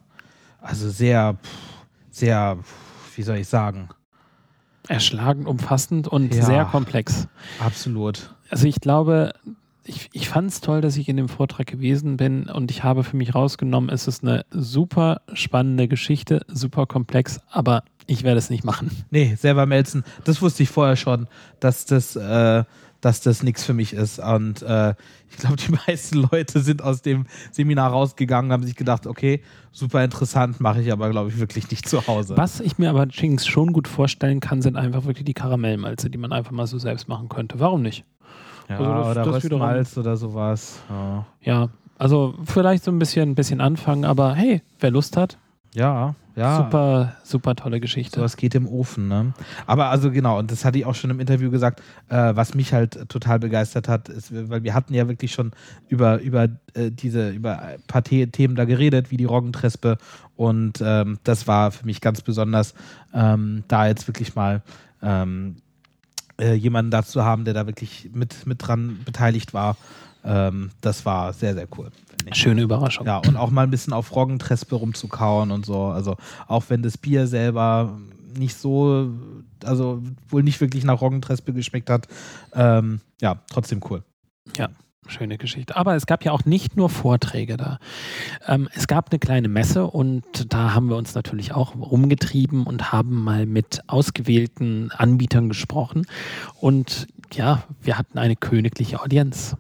[0.61, 1.37] also sehr,
[2.11, 2.59] sehr,
[3.17, 3.89] wie soll ich sagen?
[4.89, 6.45] Erschlagend, umfassend und Ja.
[6.45, 7.29] sehr komplex.
[7.61, 8.35] Absolut.
[8.51, 9.33] Also ich glaube,
[9.85, 13.05] ich, ich fand es toll, dass ich in dem Vortrag gewesen bin und ich habe
[13.05, 18.51] für mich rausgenommen, es ist eine super spannende Geschichte, super komplex, aber ich werde es
[18.51, 18.91] nicht machen.
[19.11, 21.29] Nee, selber melzen, das wusste ich vorher schon,
[21.61, 22.65] dass das, äh,
[23.03, 24.19] dass das nichts für mich ist.
[24.19, 24.95] Und äh,
[25.31, 30.03] ich glaube, die meisten Leute sind aus dem Seminar rausgegangen, haben sich gedacht, okay, super
[30.03, 32.37] interessant, mache ich aber, glaube ich, wirklich nicht zu Hause.
[32.39, 36.17] Was ich mir aber allerdings schon gut vorstellen kann, sind einfach wirklich die Karamellmalze, die
[36.19, 37.61] man einfach mal so selbst machen könnte.
[37.61, 38.05] Warum nicht?
[38.69, 40.79] Ja, Also das- oder das Röstmalz oder sowas.
[40.89, 45.39] Ja, Ja, also vielleicht so ein bisschen, ein bisschen anfangen, aber hey, wer Lust hat,
[45.75, 46.15] ja.
[46.37, 46.57] ja.
[46.57, 48.21] super, super tolle Geschichte.
[48.21, 49.33] Sowas geht im Ofen, ne?
[49.67, 52.73] Aber also genau, und das hatte ich auch schon im Interview gesagt, äh, was mich
[52.73, 55.53] halt total begeistert hat, ist, weil wir hatten ja wirklich schon
[55.89, 59.99] über, über äh, diese, über ein paar The Themen da geredet, wie die Roggentrespe.
[60.37, 62.75] Und ähm, das war für mich ganz besonders,
[63.15, 64.63] ähm, da jetzt wirklich mal
[65.03, 65.57] ähm,
[66.39, 69.77] äh, jemanden dazu haben, der da wirklich mit, mit dran beteiligt war.
[70.25, 71.91] Ähm, das war sehr, sehr cool.
[72.31, 72.37] Ich.
[72.37, 73.07] Schöne Überraschung.
[73.07, 75.85] Ja, und auch mal ein bisschen auf Roggentrespe rumzukauen und so.
[75.87, 77.99] Also auch wenn das Bier selber
[78.37, 79.11] nicht so,
[79.65, 82.09] also wohl nicht wirklich nach Roggentrespe geschmeckt hat,
[82.55, 84.03] ähm, ja, trotzdem cool.
[85.09, 85.77] Schöne Geschichte.
[85.77, 87.79] Aber es gab ja auch nicht nur Vorträge da.
[88.47, 92.93] Ähm, es gab eine kleine Messe und da haben wir uns natürlich auch rumgetrieben und
[92.93, 96.07] haben mal mit ausgewählten Anbietern gesprochen.
[96.61, 99.57] Und ja, wir hatten eine königliche Audienz.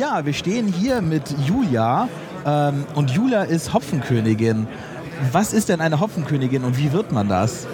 [0.00, 2.08] Ja, wir stehen hier mit Julia
[2.46, 4.66] ähm, und Julia ist Hopfenkönigin.
[5.30, 7.66] Was ist denn eine Hopfenkönigin und wie wird man das?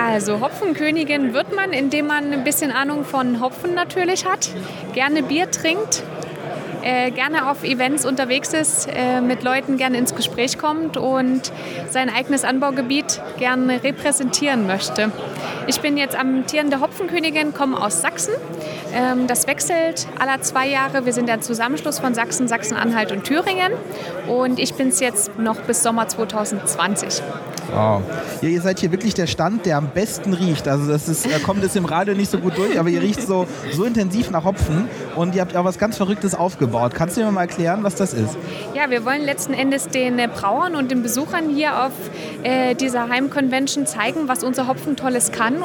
[0.00, 4.50] Also Hopfenkönigin wird man, indem man ein bisschen Ahnung von Hopfen natürlich hat,
[4.92, 6.04] gerne Bier trinkt,
[6.82, 11.52] äh, gerne auf Events unterwegs ist, äh, mit Leuten gerne ins Gespräch kommt und
[11.88, 15.12] sein eigenes Anbaugebiet gerne repräsentieren möchte.
[15.66, 18.34] Ich bin jetzt amtierende Hopfenkönigin, komme aus Sachsen.
[18.94, 21.06] Ähm, das wechselt alle zwei Jahre.
[21.06, 23.72] Wir sind der Zusammenschluss von Sachsen, Sachsen-Anhalt und Thüringen.
[24.28, 27.22] Und ich bin es jetzt noch bis Sommer 2020.
[27.72, 28.02] Wow.
[28.42, 30.68] Ja, ihr seid hier wirklich der Stand, der am besten riecht.
[30.68, 33.22] Also das ist, äh, kommt jetzt im Radio nicht so gut durch, aber ihr riecht
[33.22, 36.92] so, so intensiv nach Hopfen und ihr habt auch was ganz Verrücktes aufgebaut.
[36.94, 38.36] Kannst du mir mal erklären, was das ist?
[38.74, 41.92] Ja, wir wollen letzten Endes den äh, Brauern und den Besuchern hier auf
[42.42, 45.56] äh, dieser Heimconvention zeigen, was unser Hopfen Tolles kann.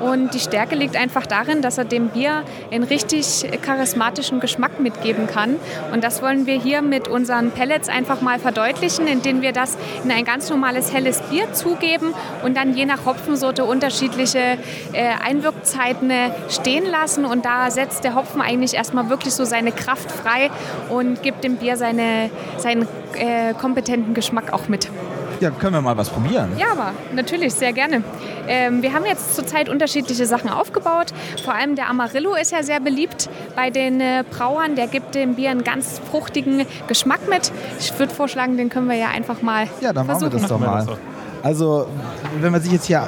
[0.00, 5.28] Und die Stärke liegt einfach darin, dass er dem Bier einen richtig charismatischen Geschmack mitgeben
[5.28, 5.56] kann.
[5.92, 10.10] Und das wollen wir hier mit unseren Pellets einfach mal verdeutlichen, indem wir das in
[10.10, 14.56] ein ganz normales helles Bier zugeben und dann je nach Hopfensorte unterschiedliche äh,
[15.24, 17.24] Einwirkzeiten äh, stehen lassen.
[17.24, 20.50] Und da setzt der Hopfen eigentlich erstmal wirklich so seine Kraft frei
[20.88, 24.88] und gibt dem Bier seine, seinen äh, kompetenten Geschmack auch mit.
[25.40, 26.50] Ja, können wir mal was probieren?
[26.56, 28.04] Ja, aber natürlich, sehr gerne.
[28.46, 31.06] Ähm, wir haben jetzt zurzeit unterschiedliche Sachen aufgebaut.
[31.44, 34.76] Vor allem der Amarillo ist ja sehr beliebt bei den äh, Brauern.
[34.76, 37.50] Der gibt dem Bier einen ganz fruchtigen Geschmack mit.
[37.80, 40.40] Ich würde vorschlagen, den können wir ja einfach mal Ja, dann versuchen.
[40.40, 40.98] machen wir das doch mal.
[41.42, 41.86] Also,
[42.40, 43.06] wenn man sich jetzt hier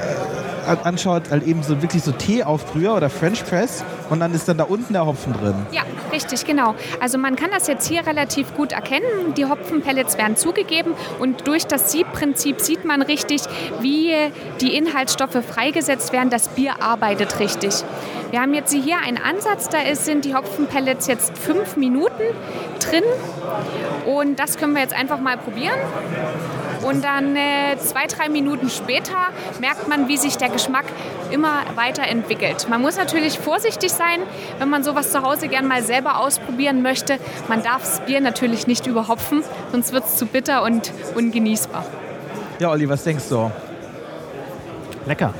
[0.67, 4.59] äh, anschaut, halt eben so wirklich so Teeaufbrüher oder French Press und dann ist dann
[4.59, 5.55] da unten der Hopfen drin.
[5.73, 6.75] Ja, richtig, genau.
[7.01, 9.35] Also man kann das jetzt hier relativ gut erkennen.
[9.37, 13.43] Die Hopfenpellets werden zugegeben und durch das Siebprinzip sieht man richtig,
[13.81, 14.15] wie
[14.61, 16.31] die Inhaltsstoffe freigesetzt werden.
[16.31, 17.85] Das Bier arbeitet richtig.
[18.31, 22.23] Wir haben jetzt hier einen Ansatz, da sind die Hopfenpellets jetzt fünf Minuten
[22.81, 23.05] drin
[24.07, 25.79] und das können wir jetzt einfach mal probieren.
[26.85, 29.29] Und dann äh, zwei, drei Minuten später
[29.61, 30.85] merkt man, wie sich der Geschmack
[31.31, 32.69] immer weiterentwickelt.
[32.69, 34.21] Man muss natürlich vorsichtig sein,
[34.59, 37.19] wenn man sowas zu Hause gern mal selber ausprobieren möchte.
[37.49, 39.43] Man darf das Bier natürlich nicht überhopfen,
[39.73, 41.85] sonst wird es zu bitter und ungenießbar.
[42.59, 43.51] Ja, Olli, was denkst du?
[45.07, 45.35] Lecker.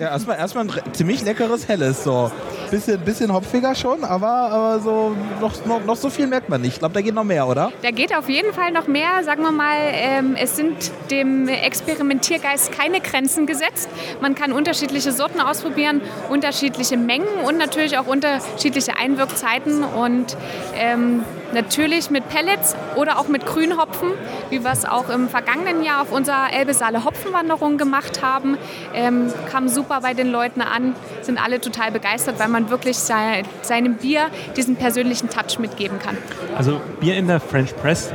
[0.00, 2.32] Ja, erstmal erstmal ein ziemlich leckeres Helles so.
[2.70, 6.72] Bisschen, bisschen hopfiger schon, aber, aber so noch, noch, noch so viel merkt man nicht.
[6.74, 7.70] Ich glaube, da geht noch mehr, oder?
[7.82, 9.22] Da geht auf jeden Fall noch mehr.
[9.24, 13.90] Sagen wir mal, ähm, es sind dem Experimentiergeist keine Grenzen gesetzt.
[14.22, 19.84] Man kann unterschiedliche Sorten ausprobieren, unterschiedliche Mengen und natürlich auch unterschiedliche Einwirkzeiten.
[19.84, 20.34] Und
[20.76, 24.10] ähm, Natürlich mit Pellets oder auch mit Grünhopfen,
[24.50, 28.56] wie wir es auch im vergangenen Jahr auf unserer Elbe-Saale Hopfenwanderung gemacht haben.
[28.94, 33.42] Ähm, kam super bei den Leuten an, sind alle total begeistert, weil man wirklich sei,
[33.62, 36.16] seinem Bier diesen persönlichen Touch mitgeben kann.
[36.56, 38.12] Also Bier in der French Press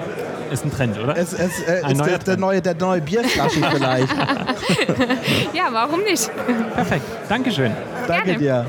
[0.51, 1.17] ist ein Trend, oder?
[1.17, 4.13] Es, es äh, ist der, der, neue, der neue Bierflasche vielleicht.
[5.53, 6.29] ja, warum nicht?
[6.73, 7.75] Perfekt, Dankeschön.
[8.07, 8.39] Danke Gerne.
[8.39, 8.65] dir.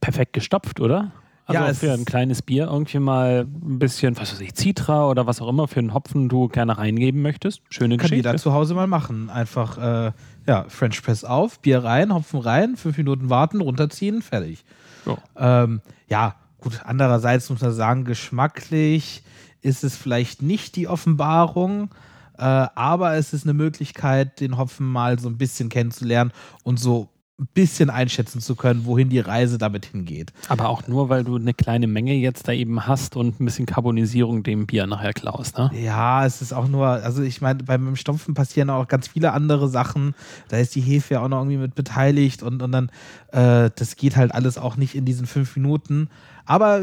[0.00, 1.12] Perfekt gestopft, oder?
[1.48, 5.26] Also ja, für ein kleines Bier irgendwie mal ein bisschen, was weiß ich, Citra oder
[5.26, 7.62] was auch immer für einen Hopfen du gerne reingeben möchtest.
[7.70, 8.16] Schöne Kann Geschichte.
[8.16, 9.30] jeder zu Hause mal machen.
[9.30, 10.12] Einfach äh,
[10.46, 14.62] ja, French Press auf, Bier rein, Hopfen rein, fünf Minuten warten, runterziehen, fertig.
[15.06, 15.16] So.
[15.38, 16.82] Ähm, ja, gut.
[16.84, 19.22] Andererseits muss man sagen, geschmacklich
[19.62, 21.88] ist es vielleicht nicht die Offenbarung.
[22.36, 26.32] Äh, aber es ist eine Möglichkeit, den Hopfen mal so ein bisschen kennenzulernen
[26.62, 27.08] und so
[27.40, 30.32] ein bisschen einschätzen zu können, wohin die Reise damit hingeht.
[30.48, 33.64] Aber auch nur, weil du eine kleine Menge jetzt da eben hast und ein bisschen
[33.64, 35.70] Carbonisierung dem Bier nachher klaust, ne?
[35.72, 39.68] Ja, es ist auch nur, also ich meine, beim Stopfen passieren auch ganz viele andere
[39.68, 40.16] Sachen.
[40.48, 42.90] Da ist die Hefe ja auch noch irgendwie mit beteiligt und, und dann,
[43.30, 46.10] äh, das geht halt alles auch nicht in diesen fünf Minuten.
[46.44, 46.80] Aber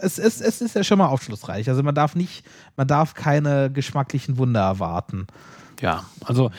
[0.00, 1.68] es, es, es ist ja schon mal aufschlussreich.
[1.68, 2.44] Also man darf nicht,
[2.76, 5.28] man darf keine geschmacklichen Wunder erwarten.
[5.80, 6.50] Ja, also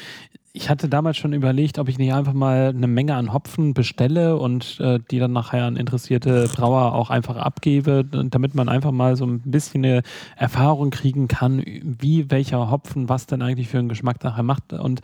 [0.55, 4.37] ich hatte damals schon überlegt, ob ich nicht einfach mal eine Menge an Hopfen bestelle
[4.37, 9.17] und äh, die dann nachher an interessierte Brauer auch einfach abgebe, damit man einfach mal
[9.17, 10.01] so ein bisschen eine
[10.37, 14.71] Erfahrung kriegen kann, wie welcher Hopfen was denn eigentlich für einen Geschmack nachher macht.
[14.71, 15.01] Und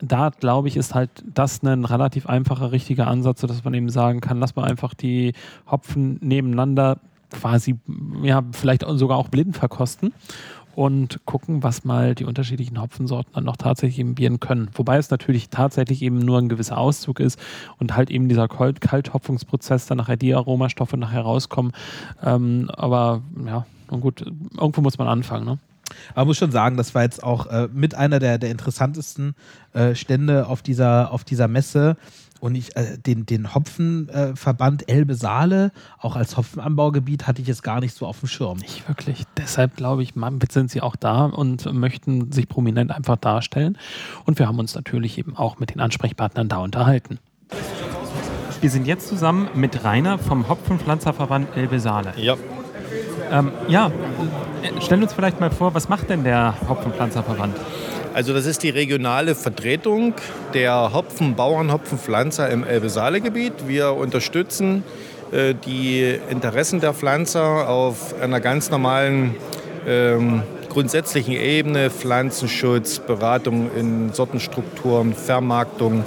[0.00, 4.20] da glaube ich, ist halt das ein relativ einfacher, richtiger Ansatz, sodass man eben sagen
[4.20, 5.32] kann, lass mal einfach die
[5.66, 6.98] Hopfen nebeneinander
[7.30, 7.76] quasi,
[8.22, 10.12] ja, vielleicht sogar auch blind verkosten
[10.76, 14.70] und gucken, was mal die unterschiedlichen Hopfensorten dann noch tatsächlich im Bieren können.
[14.74, 17.38] Wobei es natürlich tatsächlich eben nur ein gewisser Auszug ist
[17.78, 21.72] und halt eben dieser Kalthopfungsprozess, dann nachher die Aromastoffe nachher rauskommen.
[22.22, 24.24] Ähm, aber ja, nun gut,
[24.56, 25.44] irgendwo muss man anfangen.
[25.44, 25.58] Ne?
[26.14, 29.34] Aber muss schon sagen, das war jetzt auch äh, mit einer der, der interessantesten
[29.72, 31.96] äh, Stände auf dieser, auf dieser Messe.
[32.40, 37.62] Und ich, äh, den, den Hopfenverband äh, Elbe Saale, auch als Hopfenanbaugebiet, hatte ich jetzt
[37.62, 38.58] gar nicht so auf dem Schirm.
[38.58, 39.24] Nicht wirklich.
[39.38, 40.12] Deshalb glaube ich,
[40.50, 43.78] sind sie auch da und möchten sich prominent einfach darstellen.
[44.26, 47.18] Und wir haben uns natürlich eben auch mit den Ansprechpartnern da unterhalten.
[48.60, 52.12] Wir sind jetzt zusammen mit Rainer vom Hopfenpflanzerverband Elbe Saale.
[52.16, 52.36] Ja.
[53.30, 53.90] Ähm, ja,
[54.80, 57.56] stell uns vielleicht mal vor, was macht denn der Hopfenpflanzerverband?
[58.14, 60.14] Also das ist die regionale Vertretung
[60.52, 63.66] der Hopfen, Hopfenpflanzer im Elbe-Saale-Gebiet.
[63.66, 64.84] Wir unterstützen
[65.32, 69.34] äh, die Interessen der Pflanzer auf einer ganz normalen
[69.86, 76.04] ähm, grundsätzlichen Ebene, Pflanzenschutz, Beratung in Sortenstrukturen, Vermarktung,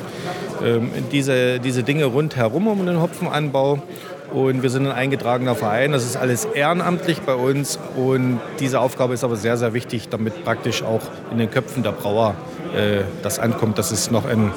[0.63, 3.81] ähm, diese, diese Dinge rundherum um den Hopfenanbau.
[4.31, 5.93] Und wir sind ein eingetragener Verein.
[5.93, 7.79] Das ist alles ehrenamtlich bei uns.
[7.95, 11.91] Und diese Aufgabe ist aber sehr, sehr wichtig, damit praktisch auch in den Köpfen der
[11.91, 12.35] Brauer
[12.75, 14.51] äh, das ankommt, dass es noch ein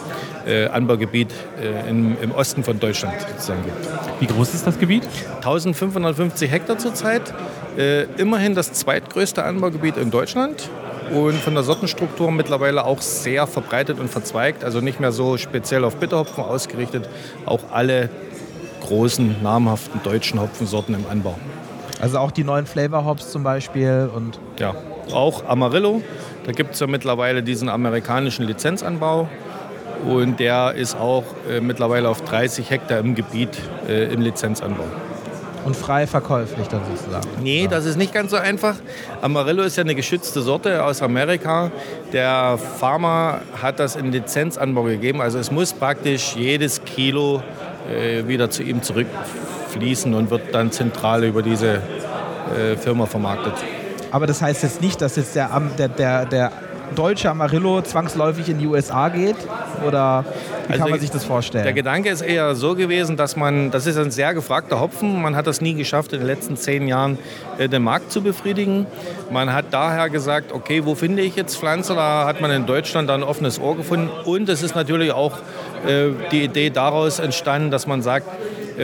[0.46, 1.28] äh, Anbaugebiet
[1.60, 4.20] äh, im, im, Osten von Deutschland sozusagen gibt.
[4.20, 5.06] Wie groß ist das Gebiet?
[5.36, 7.32] 1550 Hektar zurzeit.
[7.76, 10.68] Äh, immerhin das zweitgrößte Anbaugebiet in Deutschland
[11.14, 14.64] und von der Sortenstruktur mittlerweile auch sehr verbreitet und verzweigt.
[14.64, 17.08] Also nicht mehr so speziell auf Bitterhopfen ausgerichtet.
[17.46, 18.10] Auch alle
[18.90, 21.36] großen, namhaften deutschen Hopfensorten im Anbau.
[22.00, 24.38] Also auch die neuen Flavor Hops zum Beispiel und.
[24.58, 24.74] Ja,
[25.12, 26.02] auch Amarillo.
[26.44, 29.28] Da gibt es ja mittlerweile diesen amerikanischen Lizenzanbau.
[30.08, 33.50] Und der ist auch äh, mittlerweile auf 30 Hektar im Gebiet
[33.86, 34.86] äh, im Lizenzanbau.
[35.64, 37.28] Und frei verkäuflich dann sozusagen?
[37.42, 38.76] Nee, das ist nicht ganz so einfach.
[39.20, 41.70] Amarillo ist ja eine geschützte Sorte aus Amerika.
[42.12, 45.20] Der Farmer hat das in Lizenzanbau gegeben.
[45.20, 47.42] Also es muss praktisch jedes Kilo
[47.90, 53.54] äh, wieder zu ihm zurückfließen und wird dann zentral über diese äh, Firma vermarktet.
[54.10, 56.52] Aber das heißt jetzt nicht, dass jetzt der, der, der, der
[56.94, 59.36] deutsche Amarillo zwangsläufig in die USA geht?
[59.86, 60.24] Oder
[60.66, 61.64] wie also kann man sich das vorstellen?
[61.64, 65.36] Der Gedanke ist eher so gewesen, dass man, das ist ein sehr gefragter Hopfen, man
[65.36, 67.18] hat das nie geschafft, in den letzten zehn Jahren
[67.58, 68.86] äh, den Markt zu befriedigen.
[69.30, 71.94] Man hat daher gesagt, okay, wo finde ich jetzt Pflanze?
[71.94, 74.10] Da hat man in Deutschland dann ein offenes Ohr gefunden.
[74.24, 75.38] Und es ist natürlich auch
[75.86, 78.26] äh, die Idee daraus entstanden, dass man sagt,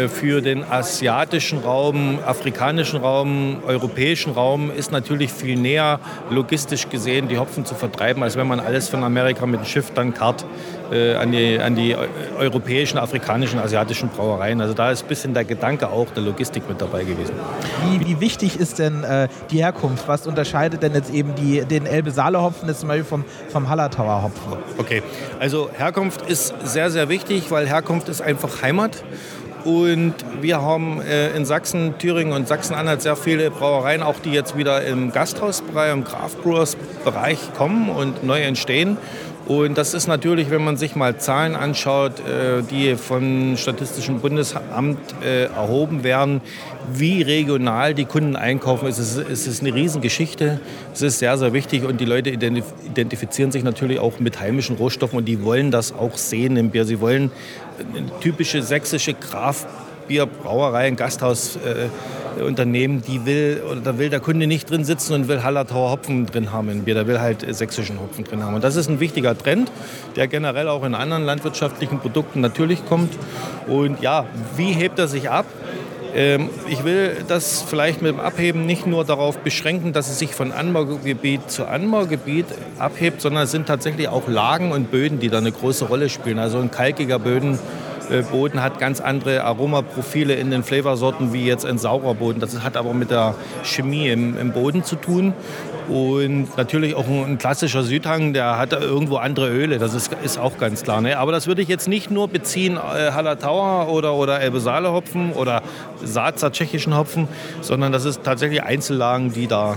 [0.09, 7.39] für den asiatischen Raum, afrikanischen Raum, europäischen Raum ist natürlich viel näher logistisch gesehen, die
[7.39, 10.45] Hopfen zu vertreiben, als wenn man alles von Amerika mit dem Schiff dann kart
[10.93, 11.97] äh, an, die, an die
[12.39, 14.61] europäischen, afrikanischen, asiatischen Brauereien.
[14.61, 17.35] Also da ist ein bisschen der Gedanke auch der Logistik mit dabei gewesen.
[17.91, 20.07] Wie, wie wichtig ist denn äh, die Herkunft?
[20.09, 24.53] Was unterscheidet denn jetzt eben die, den Elbe-Saale-Hopfen zum Beispiel vom, vom Hallertauer Hopfen?
[24.79, 25.03] Okay,
[25.41, 29.03] also Herkunft ist sehr, sehr wichtig, weil Herkunft ist einfach Heimat.
[29.67, 34.57] Und wir haben äh, in Sachsen, Thüringen und Sachsen-Anhalt sehr viele Brauereien, auch die jetzt
[34.57, 38.97] wieder im Gasthausbereich, im Craft Brewers Bereich kommen und neu entstehen.
[39.47, 44.99] Und das ist natürlich, wenn man sich mal Zahlen anschaut, äh, die vom Statistischen Bundesamt
[45.25, 46.41] äh, erhoben werden,
[46.93, 50.61] wie regional die Kunden einkaufen, es ist, es eine Riesengeschichte.
[50.93, 55.19] Es ist sehr, sehr wichtig und die Leute identifizieren sich natürlich auch mit heimischen Rohstoffen
[55.19, 56.85] und die wollen das auch sehen im Bier.
[56.85, 57.31] Sie wollen
[58.21, 61.89] typische sächsische Kraftbierbrauerei, ein Gasthaus äh,
[62.39, 66.53] die will, oder da will der Kunde nicht drin sitzen und will Hallertauer Hopfen drin
[66.53, 68.55] haben in Bier, der will halt sächsischen Hopfen drin haben.
[68.55, 69.71] Und das ist ein wichtiger Trend,
[70.17, 73.13] der generell auch in anderen landwirtschaftlichen Produkten natürlich kommt.
[73.67, 75.47] Und ja, wie hebt er sich ab?
[76.15, 80.35] Ähm, ich will das vielleicht mit dem Abheben nicht nur darauf beschränken, dass es sich
[80.35, 82.47] von Anbaugebiet zu Anbaugebiet
[82.79, 86.39] abhebt, sondern es sind tatsächlich auch Lagen und Böden, die da eine große Rolle spielen.
[86.39, 87.59] Also ein kalkiger Böden
[88.11, 92.41] äh, Boden hat ganz andere Aromaprofile in den Flavorsorten wie jetzt ein saurer Boden.
[92.41, 95.35] Das hat aber mit der Chemie im, im Boden zu tun.
[95.89, 100.59] Und natürlich auch ein, klassischer Südhang, der hat irgendwo andere Öle, das ist, ist auch
[100.59, 101.01] ganz klar.
[101.01, 101.19] Ne?
[101.19, 105.63] Aber das würde ich jetzt nicht nur beziehen, äh, Hallertauer oder, oder Elbe Hopfen oder
[106.03, 107.29] Saatzer tschechischen Hopfen,
[107.61, 109.77] sondern das ist tatsächlich Einzellagen, die da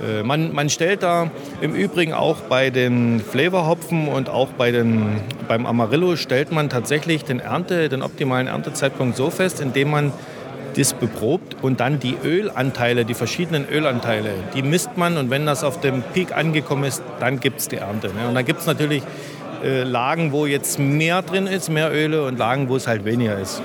[0.00, 5.20] äh, man, man, stellt da im Übrigen auch bei den Flavorhopfen und auch bei den,
[5.48, 10.12] beim Amarillo stellt man tatsächlich den, Ernte, den optimalen Erntezeitpunkt so fest, indem man
[10.76, 15.64] das beprobt und dann die Ölanteile, die verschiedenen Ölanteile, die misst man und wenn das
[15.64, 18.08] auf dem Peak angekommen ist, dann gibt es die Ernte.
[18.08, 18.28] Ne?
[18.28, 19.02] Und dann gibt es natürlich
[19.64, 23.38] äh, Lagen, wo jetzt mehr drin ist, mehr Öle und Lagen, wo es halt weniger
[23.38, 23.62] ist.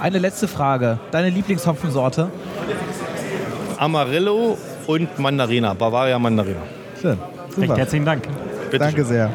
[0.00, 0.98] Eine letzte Frage.
[1.10, 2.30] Deine Lieblingshopfensorte?
[3.78, 6.60] Amarillo und Mandarina, Bavaria Mandarina.
[7.00, 7.18] Schön.
[7.54, 7.76] Super.
[7.76, 8.28] herzlichen Dank.
[8.70, 9.06] Bitte Danke schön.
[9.06, 9.30] sehr.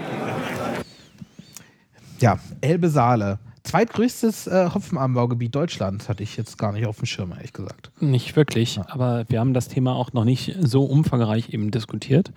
[2.20, 3.40] Ja, Elbe Saale.
[3.70, 7.92] Zweitgrößtes äh, Hopfenanbaugebiet Deutschlands hatte ich jetzt gar nicht auf dem Schirm, ehrlich gesagt.
[8.00, 8.86] Nicht wirklich, ja.
[8.90, 12.32] aber wir haben das Thema auch noch nicht so umfangreich eben diskutiert.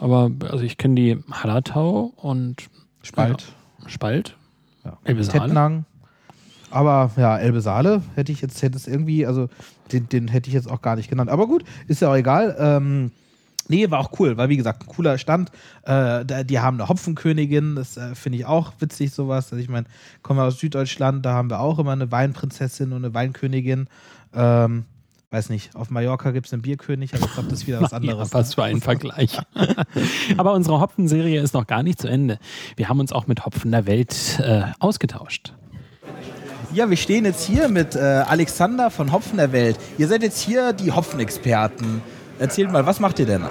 [0.00, 2.68] Aber also ich kenne die Hallertau und
[3.02, 3.44] Spalt.
[3.82, 4.36] Ja, Spalt.
[4.84, 4.98] Ja.
[5.04, 5.44] Elbe Saale.
[5.44, 5.84] Tettnang.
[6.72, 9.48] Aber ja, Elbe Saale hätte ich jetzt, hätte es irgendwie, also
[9.92, 11.30] den, den hätte ich jetzt auch gar nicht genannt.
[11.30, 12.56] Aber gut, ist ja auch egal.
[12.58, 13.12] Ähm,
[13.68, 15.50] Nee, war auch cool, weil wie gesagt, ein cooler Stand.
[15.82, 19.52] Äh, die haben eine Hopfenkönigin, das äh, finde ich auch witzig, sowas.
[19.52, 19.86] Also ich meine,
[20.22, 23.88] kommen wir aus Süddeutschland, da haben wir auch immer eine Weinprinzessin und eine Weinkönigin.
[24.34, 24.84] Ähm,
[25.30, 27.92] weiß nicht, auf Mallorca gibt es einen Bierkönig, aber ich glaube, das ist wieder was
[27.92, 28.30] anderes.
[28.30, 29.38] ja, was für ein Vergleich.
[30.36, 32.38] aber unsere Hopfenserie ist noch gar nicht zu Ende.
[32.76, 35.52] Wir haben uns auch mit Hopfen der Welt äh, ausgetauscht.
[36.72, 39.78] Ja, wir stehen jetzt hier mit äh, Alexander von Hopfen der Welt.
[39.96, 42.02] Ihr seid jetzt hier die Hopfenexperten.
[42.38, 43.44] Erzählt mal, was macht ihr denn?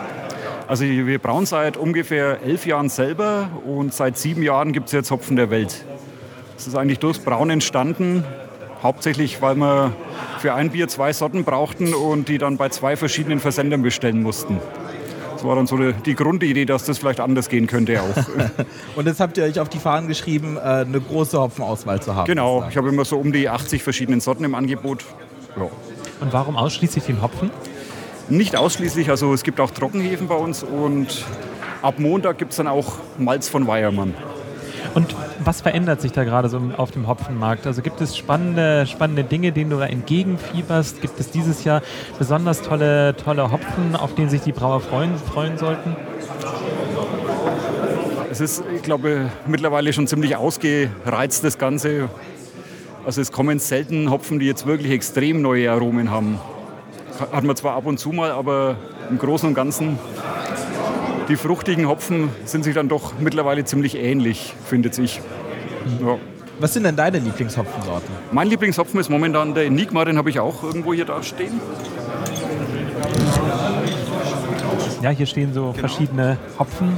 [0.67, 5.11] Also wir brauen seit ungefähr elf Jahren selber und seit sieben Jahren gibt es jetzt
[5.11, 5.85] Hopfen der Welt.
[6.55, 8.23] Das ist eigentlich durchs Brauen entstanden,
[8.83, 9.93] hauptsächlich weil wir
[10.39, 14.59] für ein Bier zwei Sorten brauchten und die dann bei zwei verschiedenen Versendern bestellen mussten.
[15.33, 18.15] Das war dann so die Grundidee, dass das vielleicht anders gehen könnte auch.
[18.95, 22.25] und jetzt habt ihr euch auf die Fahnen geschrieben, äh, eine große Hopfenauswahl zu haben.
[22.25, 25.05] Genau, ich habe immer so um die 80 verschiedenen Sorten im Angebot.
[25.55, 25.69] Ja.
[26.19, 27.51] Und warum ausschließlich den Hopfen?
[28.29, 31.25] Nicht ausschließlich, also es gibt auch Trockenhefen bei uns und
[31.81, 34.13] ab Montag gibt es dann auch Malz von Weiermann.
[34.95, 37.67] Und was verändert sich da gerade so auf dem Hopfenmarkt?
[37.67, 41.01] Also gibt es spannende, spannende Dinge, denen du da entgegenfieberst?
[41.01, 41.81] Gibt es dieses Jahr
[42.17, 45.95] besonders tolle, tolle Hopfen, auf denen sich die Brauer freuen, freuen sollten?
[48.29, 52.09] Es ist, ich glaube, mittlerweile schon ziemlich ausgereizt, das Ganze.
[53.05, 56.39] Also es kommen selten Hopfen, die jetzt wirklich extrem neue Aromen haben.
[57.19, 58.75] Hat man zwar ab und zu mal, aber
[59.09, 59.97] im Großen und Ganzen
[61.27, 65.19] die fruchtigen Hopfen sind sich dann doch mittlerweile ziemlich ähnlich, findet sich.
[66.01, 66.17] Ja.
[66.59, 68.09] Was sind denn deine Lieblingshopfensorten?
[68.31, 71.59] Mein Lieblingshopfen ist momentan der Enigma, den habe ich auch irgendwo hier da stehen.
[75.01, 75.73] Ja, hier stehen so genau.
[75.73, 76.97] verschiedene Hopfen.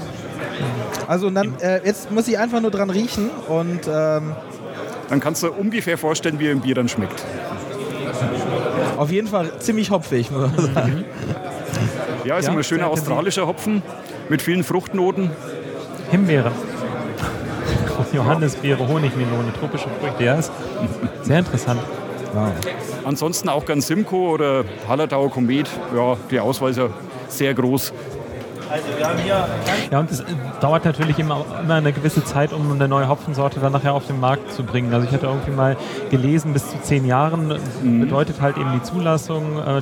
[1.08, 4.36] Also dann, äh, jetzt muss ich einfach nur dran riechen und ähm
[5.10, 7.25] dann kannst du ungefähr vorstellen, wie ein Bier dann schmeckt.
[8.99, 11.05] Auf jeden Fall ziemlich hopfig, muss man sagen.
[12.25, 13.81] Ja, ist ja, immer ein schöner australischer Hopfen
[14.27, 15.31] mit vielen Fruchtnoten.
[16.12, 16.51] Himbeere.
[18.13, 20.21] Johannisbeere, Honigmelone, tropische Früchte.
[20.21, 20.51] Ja, ist
[21.23, 21.79] sehr interessant.
[23.05, 25.69] Ansonsten auch ganz Simcoe oder Hallertauer Komet.
[25.95, 26.89] Ja, die Auswahl ist ja
[27.29, 27.93] sehr groß.
[29.91, 30.23] Ja, und es
[30.62, 34.19] dauert natürlich immer, immer eine gewisse Zeit, um eine neue Hopfensorte dann nachher auf den
[34.19, 34.93] Markt zu bringen.
[34.93, 35.77] Also ich hatte irgendwie mal
[36.10, 38.02] gelesen, bis zu zehn Jahren Mhm.
[38.02, 39.81] bedeutet halt eben die Zulassung, äh,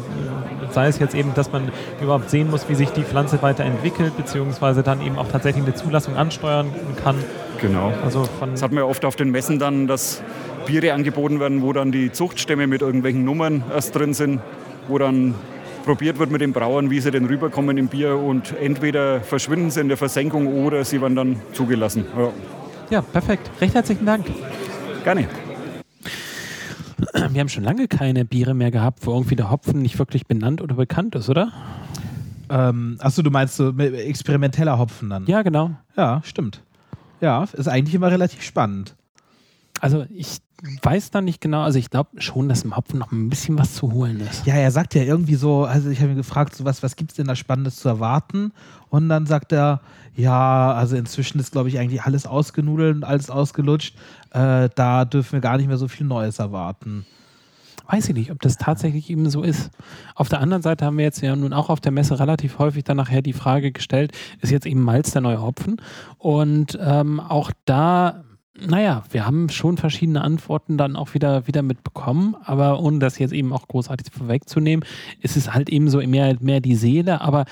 [0.71, 1.69] sei es jetzt eben, dass man
[2.01, 6.15] überhaupt sehen muss, wie sich die Pflanze weiterentwickelt, beziehungsweise dann eben auch tatsächlich eine Zulassung
[6.15, 6.67] ansteuern
[7.03, 7.15] kann.
[7.61, 7.91] Genau.
[8.03, 10.21] Also von Das hat man ja oft auf den Messen dann, dass
[10.65, 14.41] Biere angeboten werden, wo dann die Zuchtstämme mit irgendwelchen Nummern erst drin sind,
[14.87, 15.33] wo dann
[15.87, 19.79] probiert wird mit den Brauern, wie sie denn rüberkommen im Bier und entweder verschwinden sie
[19.79, 22.03] in der Versenkung oder sie werden dann zugelassen.
[22.17, 22.33] Ja,
[22.89, 23.49] ja, perfekt.
[23.61, 24.25] Recht herzlichen Dank.
[25.05, 25.29] gerne.
[27.29, 30.61] Wir haben schon lange keine Biere mehr gehabt, wo irgendwie der Hopfen nicht wirklich benannt
[30.61, 31.53] oder bekannt ist, oder?
[32.49, 35.25] Ähm, achso, du meinst so experimenteller Hopfen dann?
[35.25, 35.71] Ja, genau.
[35.95, 36.63] Ja, stimmt.
[37.21, 38.97] Ja, ist eigentlich immer relativ spannend.
[39.79, 40.39] Also ich
[40.81, 43.75] weiß da nicht genau, also ich glaube schon, dass im Hopfen noch ein bisschen was
[43.75, 44.45] zu holen ist.
[44.45, 47.11] Ja, er sagt ja irgendwie so, also ich habe ihn gefragt, so was, was gibt
[47.11, 48.51] es denn da Spannendes zu erwarten?
[48.89, 49.81] Und dann sagt er,
[50.15, 53.95] ja, also inzwischen ist, glaube ich, eigentlich alles ausgenudelt und alles ausgelutscht.
[54.31, 57.05] Äh, da dürfen wir gar nicht mehr so viel Neues erwarten.
[57.89, 59.69] Weiß ich nicht, ob das tatsächlich eben so ist.
[60.15, 62.83] Auf der anderen Seite haben wir jetzt ja nun auch auf der Messe relativ häufig
[62.83, 65.79] dann nachher die Frage gestellt, ist jetzt eben Malz der neue Hopfen?
[66.17, 68.25] Und ähm, auch da,
[68.65, 73.33] naja, wir haben schon verschiedene Antworten dann auch wieder, wieder mitbekommen, aber ohne das jetzt
[73.33, 74.85] eben auch großartig vorwegzunehmen,
[75.21, 77.45] ist es halt eben so mehr, mehr die Seele, aber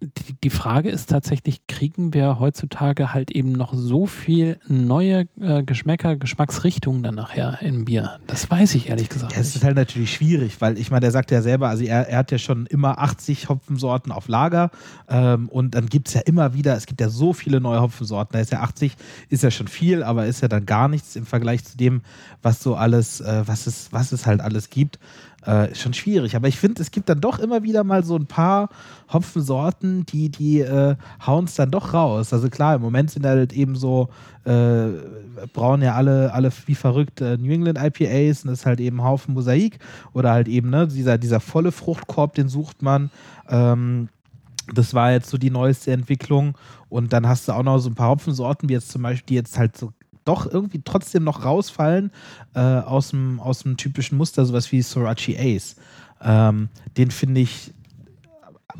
[0.00, 5.62] die, die Frage ist tatsächlich, kriegen wir heutzutage halt eben noch so viel neue äh,
[5.62, 8.18] Geschmäcker, Geschmacksrichtungen dann nachher im Bier?
[8.26, 11.10] Das weiß ich ehrlich gesagt Ja, es ist halt natürlich schwierig, weil ich meine, der
[11.10, 14.70] sagt ja selber, also er, er hat ja schon immer 80 Hopfensorten auf Lager
[15.08, 18.32] ähm, und dann gibt es ja immer wieder, es gibt ja so viele neue Hopfensorten.
[18.32, 18.96] Da ist ja 80,
[19.28, 22.02] ist ja schon viel, aber ist ja dann gar nichts im Vergleich zu dem,
[22.42, 24.98] was so alles, äh, was, es, was es halt alles gibt.
[25.42, 26.36] Äh, schon schwierig.
[26.36, 28.68] Aber ich finde, es gibt dann doch immer wieder mal so ein paar
[29.10, 32.34] Hopfensorten, die, die äh, hauen es dann doch raus.
[32.34, 34.10] Also klar, im Moment sind halt eben so,
[34.44, 34.88] äh,
[35.54, 39.00] brauen ja alle, alle wie verrückt äh, New England IPAs und das ist halt eben
[39.00, 39.78] ein Haufen Mosaik
[40.12, 43.10] oder halt eben, ne, dieser, dieser volle Fruchtkorb, den sucht man.
[43.48, 44.10] Ähm,
[44.74, 46.54] das war jetzt so die neueste Entwicklung.
[46.90, 49.34] Und dann hast du auch noch so ein paar Hopfensorten, wie jetzt zum Beispiel, die
[49.36, 49.92] jetzt halt so
[50.24, 52.10] doch irgendwie trotzdem noch rausfallen
[52.54, 55.76] äh, aus, dem, aus dem typischen Muster, sowas wie Sorachi Ace.
[56.22, 57.72] Ähm, den finde ich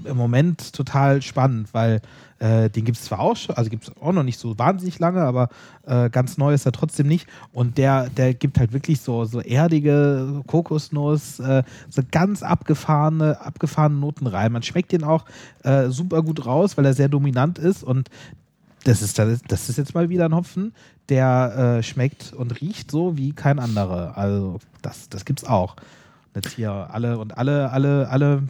[0.05, 2.01] im Moment total spannend, weil
[2.39, 4.99] äh, den gibt es zwar auch schon, also gibt es auch noch nicht so wahnsinnig
[4.99, 5.49] lange, aber
[5.87, 7.27] äh, ganz neu ist er trotzdem nicht.
[7.53, 13.97] Und der, der gibt halt wirklich so, so erdige Kokosnuss, äh, so ganz abgefahrene, abgefahrene
[13.97, 14.53] Noten rein.
[14.53, 15.27] Man schmeckt den auch
[15.65, 18.09] äh, super gut raus, weil er sehr dominant ist und
[18.85, 20.73] das ist, das ist jetzt mal wieder ein Hopfen,
[21.09, 24.17] der äh, schmeckt und riecht so wie kein anderer.
[24.17, 25.77] Also das, das gibt's auch.
[26.35, 28.43] Und Jetzt hier alle und alle, alle, alle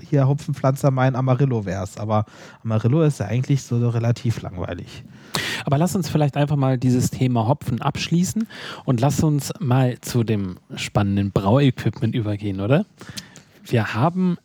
[0.00, 2.26] hier Hopfenpflanzer meinen Amarillo wär's, aber
[2.62, 5.04] Amarillo ist ja eigentlich so relativ langweilig.
[5.64, 8.46] Aber lass uns vielleicht einfach mal dieses Thema Hopfen abschließen
[8.84, 12.86] und lass uns mal zu dem spannenden Brauequipment übergehen, oder?
[13.64, 14.38] Wir haben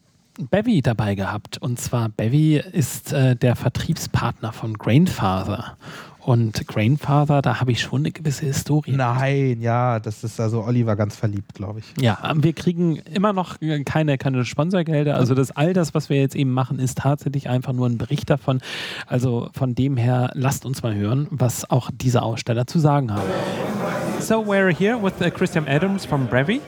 [0.49, 5.77] Bevy dabei gehabt und zwar Bevy ist äh, der Vertriebspartner von Grainfather.
[6.23, 8.91] Und Grainfather, da habe ich schon eine gewisse Historie.
[8.91, 11.93] Nein, ja, das ist also Oliver ganz verliebt, glaube ich.
[11.99, 15.15] Ja, wir kriegen immer noch keine, keine Sponsorgelder.
[15.15, 18.29] Also das all das, was wir jetzt eben machen, ist tatsächlich einfach nur ein Bericht
[18.29, 18.61] davon.
[19.07, 23.27] Also von dem her, lasst uns mal hören, was auch diese Aussteller zu sagen haben.
[24.19, 26.61] So we're here with uh, Christian Adams from Brevi.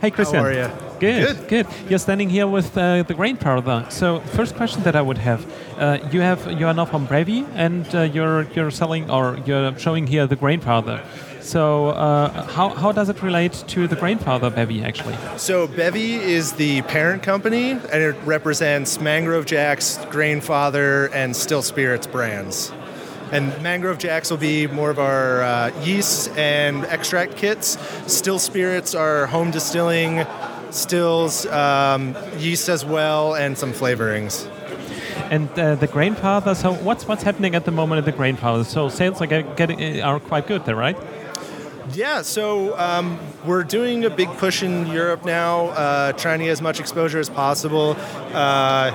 [0.00, 0.42] Hey Christian.
[0.42, 0.85] How are you?
[0.98, 3.86] Good, good, You're standing here with uh, the grain powder.
[3.90, 5.44] So first question that I would have,
[5.78, 9.78] uh, you have you are now from Brevi and uh, you're you're selling or you're
[9.78, 11.02] showing here the grain powder.
[11.46, 15.16] So uh, how, how does it relate to the grain powder Brevi actually?
[15.36, 22.08] So Bevy is the parent company, and it represents Mangrove Jacks, Grainfather, and Still Spirits
[22.08, 22.72] brands.
[23.30, 27.76] And Mangrove Jacks will be more of our uh, yeast and extract kits.
[28.06, 30.26] Still Spirits are home distilling,
[30.70, 34.50] stills, um, yeast as well, and some flavorings.
[35.30, 36.54] And uh, the grandfather.
[36.54, 38.64] So what's what's happening at the moment at the grandfather?
[38.64, 40.96] So sales are getting are quite good there, right?
[41.92, 46.50] Yeah, so um, we're doing a big push in Europe now, uh, trying to get
[46.50, 47.96] as much exposure as possible,
[48.32, 48.90] uh,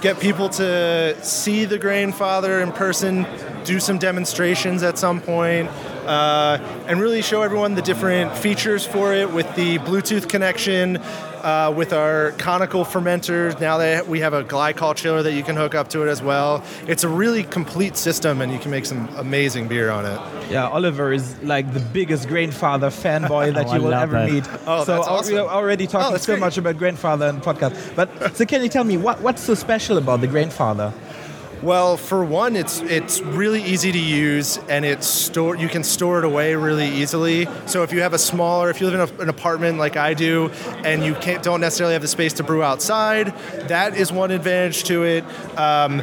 [0.00, 3.26] get people to see the grandfather in person,
[3.64, 5.70] do some demonstrations at some point,
[6.06, 11.72] uh, and really show everyone the different features for it with the Bluetooth connection, uh,
[11.74, 13.58] with our conical fermenters.
[13.60, 16.22] Now that we have a glycol chiller that you can hook up to it as
[16.22, 16.62] well.
[16.86, 20.20] It's a really complete system, and you can make some amazing beer on it.
[20.50, 24.30] Yeah, Oliver is like the biggest grandfather fanboy that Oh, you will ever that.
[24.30, 24.44] meet.
[24.66, 25.34] Oh, so that's uh, awesome.
[25.34, 26.40] we are already talking Oh, so great.
[26.40, 27.94] much about grandfather and podcast.
[27.94, 30.92] But so can you tell me what, what's so special about the Grainfather?
[31.62, 35.56] Well, for one, it's it's really easy to use, and it's store.
[35.56, 37.46] You can store it away really easily.
[37.66, 40.14] So if you have a smaller, if you live in a, an apartment like I
[40.14, 40.48] do,
[40.84, 43.36] and you can't don't necessarily have the space to brew outside,
[43.68, 45.24] that is one advantage to it.
[45.58, 46.02] Um,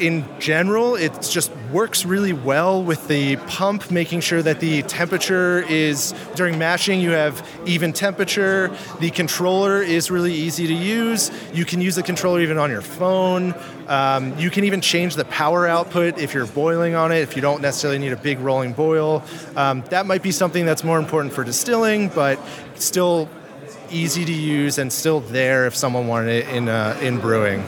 [0.00, 5.60] in general, it just works really well with the pump, making sure that the temperature
[5.68, 8.74] is during mashing, you have even temperature.
[9.00, 11.30] The controller is really easy to use.
[11.52, 13.54] You can use the controller even on your phone.
[13.88, 17.42] Um, you can even change the power output if you're boiling on it, if you
[17.42, 19.22] don't necessarily need a big rolling boil.
[19.56, 22.38] Um, that might be something that's more important for distilling, but
[22.74, 23.28] still
[23.90, 27.64] easy to use and still there if someone wanted it in, uh, in brewing.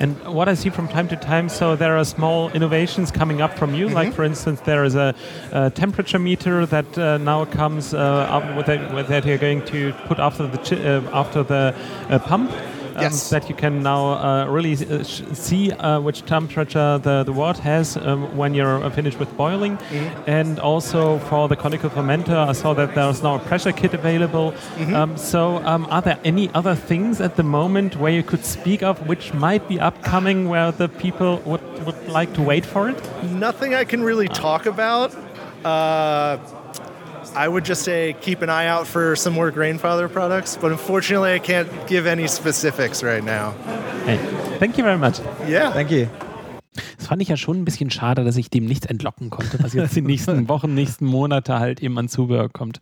[0.00, 3.56] And what I see from time to time, so there are small innovations coming up
[3.56, 3.88] from you.
[3.88, 5.14] Like, for instance, there is a,
[5.52, 9.64] a temperature meter that uh, now comes uh, up with that, with that you're going
[9.66, 11.74] to put after the uh, after the
[12.10, 12.50] uh, pump.
[12.96, 13.30] Um, Yes.
[13.30, 17.96] that you can now uh, really uh, see uh, which temperature the, the wort has
[17.96, 19.78] um, when you're uh, finished with boiling.
[20.26, 24.54] And also for the conical fermenter, I saw that there's now a pressure kit available.
[24.94, 28.82] Um, so, um, are there any other things at the moment where you could speak
[28.82, 32.96] of which might be upcoming where the people would, would like to wait for it?
[33.24, 35.14] Nothing I can really talk about.
[35.64, 36.38] Uh,
[37.34, 41.32] I would just say keep an eye out for some more Grainfather products, but unfortunately,
[41.32, 43.52] I can't give any specifics right now.
[44.04, 44.18] Hey,
[44.58, 45.18] thank you very much.
[45.46, 45.72] Yeah.
[45.72, 46.08] Thank you.
[46.96, 49.74] Das fand ich ja schon ein bisschen schade, dass ich dem nichts entlocken konnte, was
[49.74, 52.80] jetzt die nächsten Wochen, nächsten Monate halt eben an Zubehör kommt.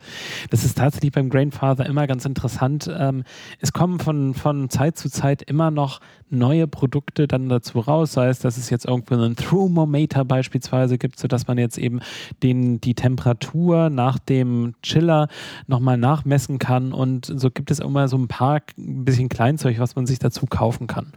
[0.51, 2.91] Das ist tatsächlich beim Grainfather immer ganz interessant.
[2.93, 3.25] Ähm,
[3.61, 8.29] es kommen von, von Zeit zu Zeit immer noch neue Produkte dann dazu raus, sei
[8.29, 12.01] es, dass es jetzt irgendwo einen Thermometer beispielsweise gibt, sodass man jetzt eben
[12.43, 15.29] den, die Temperatur nach dem Chiller
[15.67, 19.95] nochmal nachmessen kann und so gibt es immer so ein paar ein bisschen Kleinzeug, was
[19.95, 21.13] man sich dazu kaufen kann.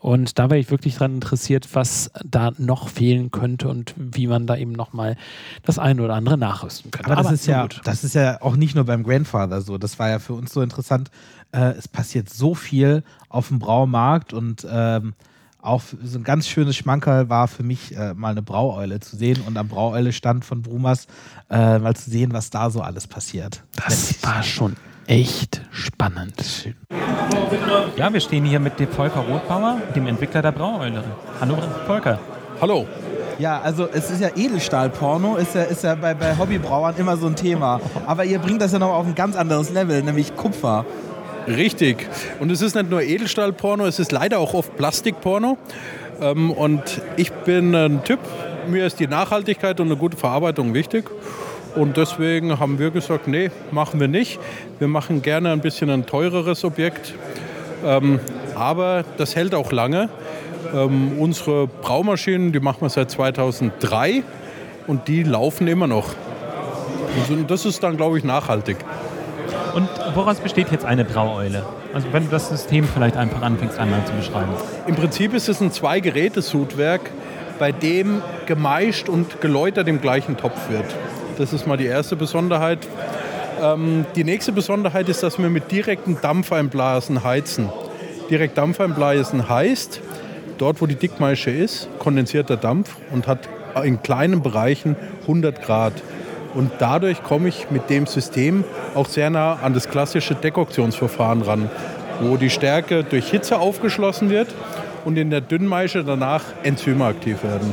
[0.00, 4.46] Und da wäre ich wirklich daran interessiert, was da noch fehlen könnte und wie man
[4.46, 5.16] da eben nochmal
[5.64, 7.10] das eine oder andere nachrüsten könnte.
[7.10, 7.80] Aber, das, ist ja, gut.
[7.84, 9.78] das ist ja auch nicht nur beim Grandfather so.
[9.78, 11.10] Das war ja für uns so interessant.
[11.52, 15.14] Äh, es passiert so viel auf dem Braumarkt und ähm,
[15.60, 19.42] auch so ein ganz schönes Schmankerl war für mich, äh, mal eine Braueule zu sehen
[19.46, 21.06] und am Braueule-Stand von Brumas
[21.50, 23.64] äh, mal zu sehen, was da so alles passiert.
[23.74, 24.76] Das war schon
[25.08, 26.74] echt spannend.
[27.96, 31.02] Ja, wir stehen hier mit dem Volker Rothbauer, dem Entwickler der Braueule.
[31.40, 31.56] Hallo
[31.86, 32.20] Volker.
[32.60, 32.86] Hallo.
[33.38, 37.26] Ja, also es ist ja Edelstahlporno, ist ja, ist ja bei, bei Hobbybrauern immer so
[37.26, 37.80] ein Thema.
[38.06, 40.84] Aber ihr bringt das ja noch auf ein ganz anderes Level, nämlich Kupfer.
[41.46, 42.06] Richtig.
[42.40, 45.56] Und es ist nicht nur Edelstahlporno, es ist leider auch oft Plastikporno.
[46.20, 48.18] Ähm, und ich bin ein Typ,
[48.68, 51.08] mir ist die Nachhaltigkeit und eine gute Verarbeitung wichtig.
[51.78, 54.40] Und deswegen haben wir gesagt, nee, machen wir nicht.
[54.80, 57.14] Wir machen gerne ein bisschen ein teureres Objekt.
[57.86, 58.18] Ähm,
[58.56, 60.08] aber das hält auch lange.
[60.74, 64.24] Ähm, unsere Braumaschinen, die machen wir seit 2003
[64.88, 66.08] und die laufen immer noch.
[67.20, 68.78] Also das ist dann, glaube ich, nachhaltig.
[69.76, 71.62] Und woraus besteht jetzt eine Braueule?
[71.94, 74.50] Also wenn du das System vielleicht einfach anfängst einmal zu beschreiben.
[74.88, 77.02] Im Prinzip ist es ein Zwei-Geräte-Sudwerk,
[77.60, 80.86] bei dem gemeischt und geläutert im gleichen Topf wird.
[81.38, 82.80] Das ist mal die erste Besonderheit.
[83.62, 87.68] Ähm, die nächste Besonderheit ist, dass wir mit direkten Dampfeinblasen heizen.
[88.28, 90.00] Direkt Dampfeinblasen heißt,
[90.58, 93.48] dort wo die Dickmaische ist, kondensiert der Dampf und hat
[93.84, 95.92] in kleinen Bereichen 100 Grad.
[96.54, 98.64] Und dadurch komme ich mit dem System
[98.96, 101.70] auch sehr nah an das klassische Dekoktionsverfahren ran,
[102.20, 104.48] wo die Stärke durch Hitze aufgeschlossen wird
[105.04, 107.72] und in der Dünnmaische danach Enzyme aktiv werden.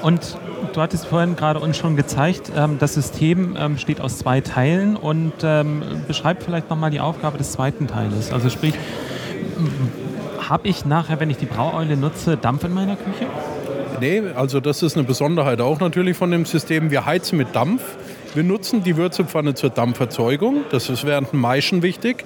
[0.00, 0.38] Und
[0.74, 4.96] du hattest vorhin gerade uns schon gezeigt, ähm, das System ähm, besteht aus zwei Teilen
[4.96, 8.32] und ähm, beschreib vielleicht nochmal die Aufgabe des zweiten Teiles.
[8.32, 8.74] Also sprich,
[10.38, 13.26] habe ich nachher, wenn ich die Braueule nutze, Dampf in meiner Küche?
[14.00, 16.90] Nee, also das ist eine Besonderheit auch natürlich von dem System.
[16.90, 17.82] Wir heizen mit Dampf.
[18.34, 20.64] Wir nutzen die Würzepfanne zur Dampferzeugung.
[20.70, 22.24] Das ist während dem Maischen wichtig.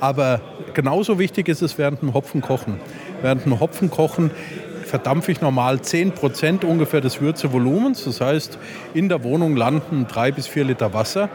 [0.00, 0.40] Aber
[0.72, 2.80] genauso wichtig ist es während dem Hopfenkochen.
[3.20, 4.30] Während dem Hopfenkochen
[4.90, 8.04] verdampfe ich normal 10% ungefähr des Würzevolumens.
[8.04, 8.58] Das heißt,
[8.92, 11.28] in der Wohnung landen drei bis vier Liter Wasser.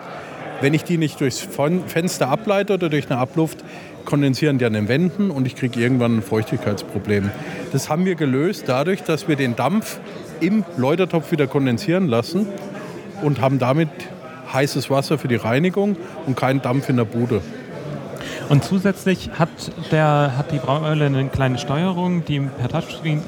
[0.61, 3.63] Wenn ich die nicht durchs Fen- Fenster ableite oder durch eine Abluft,
[4.03, 7.31] kondensieren die an den Wänden und ich kriege irgendwann ein Feuchtigkeitsproblem.
[7.71, 9.99] Das haben wir gelöst dadurch, dass wir den Dampf
[10.41, 12.47] im Läutertopf wieder kondensieren lassen
[13.21, 13.89] und haben damit
[14.53, 15.95] heißes Wasser für die Reinigung
[16.27, 17.41] und keinen Dampf in der Bude.
[18.49, 19.49] Und zusätzlich hat,
[19.91, 23.21] der, hat die Braueule eine kleine Steuerung, die per Touchscreen,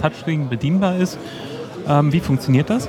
[0.00, 1.18] Touchscreen bedienbar ist.
[1.88, 2.88] Ähm, wie funktioniert das?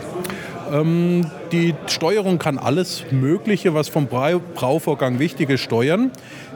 [0.72, 6.12] Ähm, die Steuerung kann alles Mögliche, was vom Brauvorgang wichtig ist, steuern.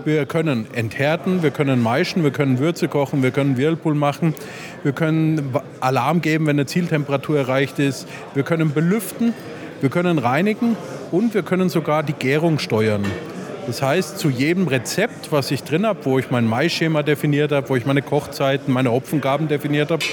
[0.06, 4.34] Wir können enthärten, wir können maischen, wir können Würze kochen, wir können Whirlpool machen,
[4.84, 9.34] wir können Alarm geben, wenn eine Zieltemperatur erreicht ist, wir können belüften,
[9.82, 10.78] wir können reinigen
[11.12, 13.04] und wir können sogar die Gärung steuern.
[13.68, 17.68] Das heißt, zu jedem Rezept, was ich drin habe, wo ich mein Maischema definiert habe,
[17.70, 20.06] wo ich meine Kochzeiten, meine Opfengaben definiert habe,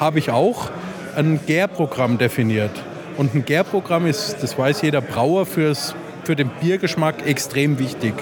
[0.00, 0.70] habe ich auch
[1.14, 2.72] ein Gärprogramm definiert.
[3.16, 5.94] Und ein Gärprogramm ist, das weiß jeder Brauer, fürs,
[6.24, 8.14] für den Biergeschmack extrem wichtig.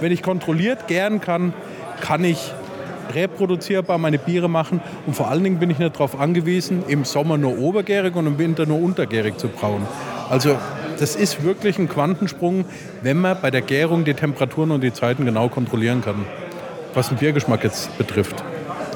[0.00, 1.52] Wenn ich kontrolliert gären kann,
[2.00, 2.52] kann ich
[3.14, 4.80] reproduzierbar meine Biere machen.
[5.06, 8.38] Und vor allen Dingen bin ich nicht darauf angewiesen, im Sommer nur obergärig und im
[8.38, 9.82] Winter nur untergärig zu brauen.
[10.30, 10.56] Also
[11.02, 12.64] das ist wirklich ein Quantensprung,
[13.02, 16.24] wenn man bei der Gärung die Temperaturen und die Zeiten genau kontrollieren kann,
[16.94, 18.44] was den Biergeschmack jetzt betrifft.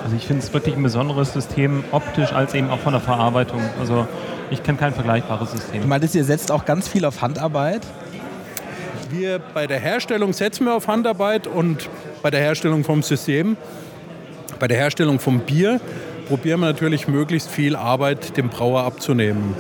[0.04, 3.60] Also ich finde es wirklich ein besonderes System, optisch als eben auch von der Verarbeitung.
[3.80, 4.06] Also
[4.50, 5.82] ich kenne kein vergleichbares System.
[5.82, 7.82] Du meintest, ihr setzt auch ganz viel auf Handarbeit?
[9.10, 11.90] Wir bei der Herstellung setzen wir auf Handarbeit und
[12.22, 13.56] bei der Herstellung vom System,
[14.60, 15.80] bei der Herstellung vom Bier
[16.28, 19.56] probieren wir natürlich möglichst viel Arbeit dem Brauer abzunehmen.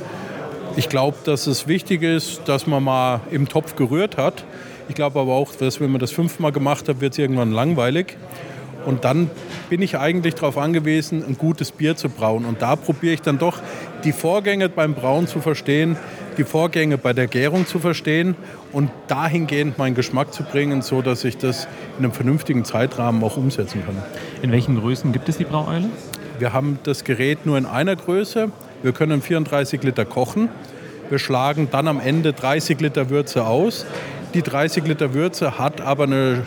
[0.78, 4.44] Ich glaube, dass es wichtig ist, dass man mal im Topf gerührt hat.
[4.90, 8.18] Ich glaube aber auch, dass wenn man das fünfmal gemacht hat, wird es irgendwann langweilig.
[8.84, 9.30] Und dann
[9.70, 12.44] bin ich eigentlich darauf angewiesen, ein gutes Bier zu brauen.
[12.44, 13.58] Und da probiere ich dann doch
[14.04, 15.96] die Vorgänge beim Brauen zu verstehen,
[16.36, 18.36] die Vorgänge bei der Gärung zu verstehen
[18.70, 21.66] und dahingehend meinen Geschmack zu bringen, so dass ich das
[21.98, 23.96] in einem vernünftigen Zeitrahmen auch umsetzen kann.
[24.42, 25.88] In welchen Größen gibt es die Braueule?
[26.38, 28.50] Wir haben das Gerät nur in einer Größe.
[28.82, 30.48] Wir können 34 Liter kochen.
[31.08, 33.86] Wir schlagen dann am Ende 30 Liter Würze aus.
[34.34, 36.42] Die 30 Liter Würze hat aber eine,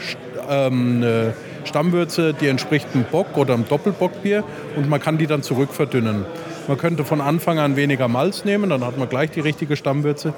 [0.50, 1.34] ähm, eine
[1.66, 4.44] Stammwürze, die entspricht einem Bock oder einem Doppelbockbier
[4.76, 6.26] und man kann die dann zurückverdünnen.
[6.68, 10.34] Man könnte von Anfang an weniger Malz nehmen, dann hat man gleich die richtige Stammwürze.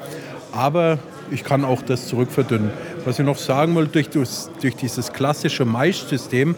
[0.53, 0.99] Aber
[1.31, 2.71] ich kann auch das zurückverdünnen.
[3.05, 6.55] Was ich noch sagen will, durch, durch dieses klassische Maischsystem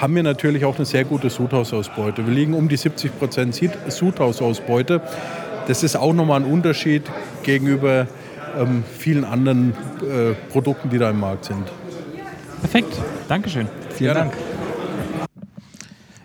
[0.00, 2.26] haben wir natürlich auch eine sehr gute Sudhausausbeute.
[2.26, 5.00] Wir liegen um die 70 Prozent Sudhausausbeute.
[5.68, 7.02] Das ist auch nochmal ein Unterschied
[7.42, 8.06] gegenüber
[8.56, 9.72] ähm, vielen anderen
[10.02, 11.64] äh, Produkten, die da im Markt sind.
[12.60, 12.96] Perfekt,
[13.28, 13.68] Dankeschön.
[13.90, 14.32] Vielen Dank.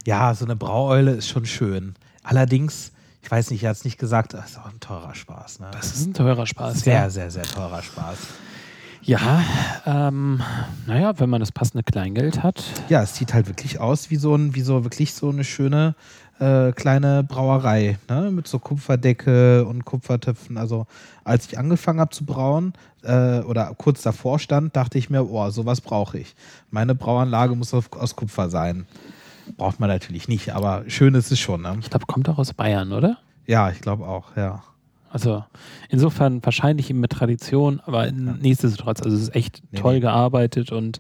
[0.05, 1.95] Ja, so eine Braueule ist schon schön.
[2.24, 2.91] Allerdings,
[3.22, 5.59] ich weiß nicht, er hat es nicht gesagt, das ist auch ein teurer Spaß.
[5.59, 5.67] Ne?
[5.72, 6.82] Das ist ein teurer Spaß.
[6.82, 7.09] Sehr, ja.
[7.09, 8.17] sehr, sehr teurer Spaß.
[9.04, 9.43] Ja,
[9.86, 10.41] ähm,
[10.86, 12.64] naja, wenn man das passende Kleingeld hat.
[12.88, 15.95] Ja, es sieht halt wirklich aus wie so ein, wie so wirklich so eine schöne
[16.39, 18.32] äh, kleine Brauerei, ne?
[18.32, 20.58] Mit so Kupferdecke und Kupfertöpfen.
[20.58, 20.86] Also
[21.24, 22.74] als ich angefangen habe zu brauen
[23.04, 26.36] äh, oder kurz davor stand, dachte ich mir, oh, sowas brauche ich.
[26.70, 28.86] Meine Brauanlage muss auf, aus Kupfer sein.
[29.58, 31.62] Braucht man natürlich nicht, aber schön ist es schon.
[31.62, 31.78] Ne?
[31.80, 33.18] Ich glaube, kommt auch aus Bayern, oder?
[33.47, 34.64] Ja, ich glaube auch, ja.
[35.12, 35.43] Also
[35.89, 38.12] insofern wahrscheinlich eben mit Tradition, aber ja.
[38.12, 39.99] nichtsdestotrotz, also es ist echt nee, toll nee.
[39.99, 40.99] gearbeitet und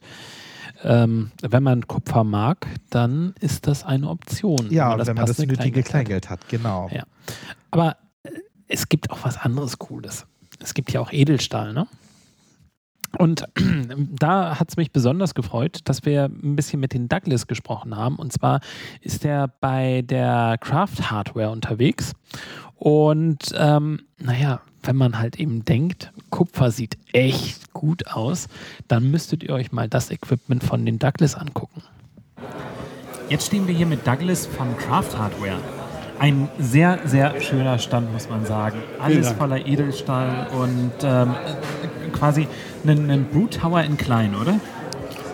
[0.83, 4.67] ähm, wenn man Kupfer mag, dann ist das eine Option.
[4.69, 6.41] Ja, wenn man das, wenn man das nötige Kleingeld, Kleingeld hat.
[6.41, 6.89] hat, genau.
[6.91, 7.03] Ja.
[7.69, 8.29] Aber äh,
[8.67, 10.25] es gibt auch was anderes Cooles.
[10.59, 11.87] Es gibt ja auch Edelstahl, ne?
[13.17, 17.95] Und da hat es mich besonders gefreut, dass wir ein bisschen mit den Douglas gesprochen
[17.95, 18.15] haben.
[18.15, 18.61] Und zwar
[19.01, 22.13] ist er bei der Craft Hardware unterwegs.
[22.81, 28.47] Und ähm, naja, wenn man halt eben denkt, Kupfer sieht echt gut aus,
[28.87, 31.83] dann müsstet ihr euch mal das Equipment von den Douglas angucken.
[33.29, 35.59] Jetzt stehen wir hier mit Douglas von Craft Hardware.
[36.17, 38.79] Ein sehr, sehr schöner Stand, muss man sagen.
[38.99, 41.35] Alles voller Edelstahl und ähm,
[42.13, 42.47] quasi
[42.83, 44.59] ein, ein Brew Tower in klein, oder?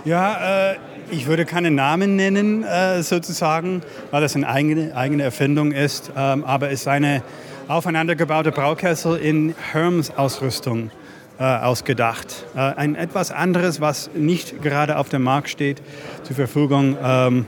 [0.04, 0.76] Ja, äh,
[1.10, 3.82] ich würde keine Namen nennen, äh, sozusagen,
[4.12, 6.12] weil das eine eigene, eigene Erfindung ist.
[6.18, 7.24] Ähm, aber es ist eine
[7.68, 10.92] aufeinandergebaute Braukessel in Herms-Ausrüstung
[11.40, 12.46] äh, ausgedacht.
[12.56, 15.82] Äh, ein etwas anderes, was nicht gerade auf dem Markt steht,
[16.24, 17.46] zur Verfügung, ähm,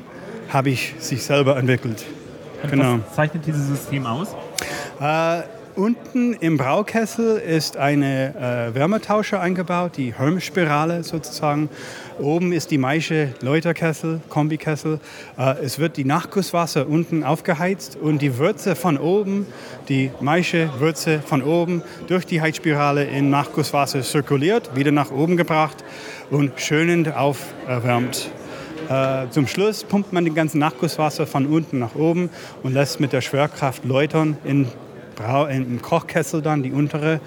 [0.50, 2.06] habe ich sich selber entwickelt.
[2.64, 3.00] Und genau.
[3.08, 4.36] Was zeichnet dieses System aus?
[5.00, 5.44] Äh,
[5.76, 11.70] unten im Braukessel ist eine äh, Wärmetauscher eingebaut, die Hermspirale sozusagen.
[12.20, 15.00] Oben ist die Maische Läuterkessel, Kombikessel.
[15.38, 19.48] Äh, es wird die Nachgusswasser unten aufgeheizt und die Würze von oben,
[19.88, 25.84] die Maische Würze von oben durch die Heizspirale in Nachgusswasser zirkuliert, wieder nach oben gebracht
[26.30, 28.30] und schönend aufwärmt.
[28.90, 32.30] Äh, zum Schluss pumpt man den ganzen Nachgusswasser von unten nach oben
[32.64, 34.68] und lässt mit der Schwerkraft läutern in
[35.50, 37.20] im Kochkessel dann die untere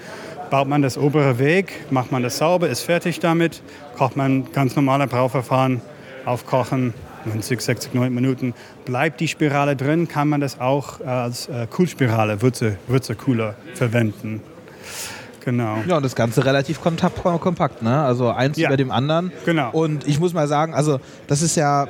[0.49, 3.61] baut man das obere Weg, macht man das sauber, ist fertig damit,
[3.97, 5.81] kocht man ganz normale Brauverfahren,
[6.25, 6.93] aufkochen,
[7.25, 8.53] 90, 60, 90 Minuten.
[8.85, 14.41] Bleibt die Spirale drin, kann man das auch äh, als äh, Kühlspirale, Würze, Würzekühler verwenden.
[15.45, 15.77] Genau.
[15.87, 18.01] Ja, und das Ganze relativ kompakt, ne?
[18.03, 18.69] Also eins Ja.
[18.69, 19.31] über dem anderen.
[19.45, 19.71] Genau.
[19.71, 21.87] Und ich muss mal sagen, also das ist ja,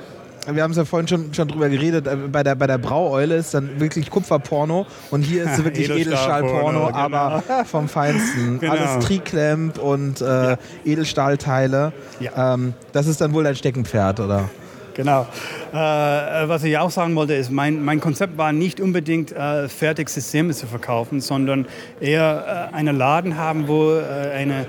[0.51, 3.35] wir haben es ja vorhin schon, schon drüber geredet, äh, bei der, bei der Braueule
[3.35, 8.59] ist dann wirklich Kupferporno und hier ist wirklich Edelstahlporno, Edelstahlporno, aber vom Feinsten.
[8.59, 8.73] Genau.
[8.73, 11.93] Alles Triklemp und äh, Edelstahlteile.
[12.35, 14.49] Ähm, das ist dann wohl dein Steckenpferd, oder?
[14.93, 15.27] Genau.
[15.71, 20.09] Äh, was ich auch sagen wollte, ist, mein, mein Konzept war nicht unbedingt äh, fertig
[20.09, 21.65] Systeme zu verkaufen, sondern
[21.99, 24.67] eher äh, einen Laden haben, wo äh, eine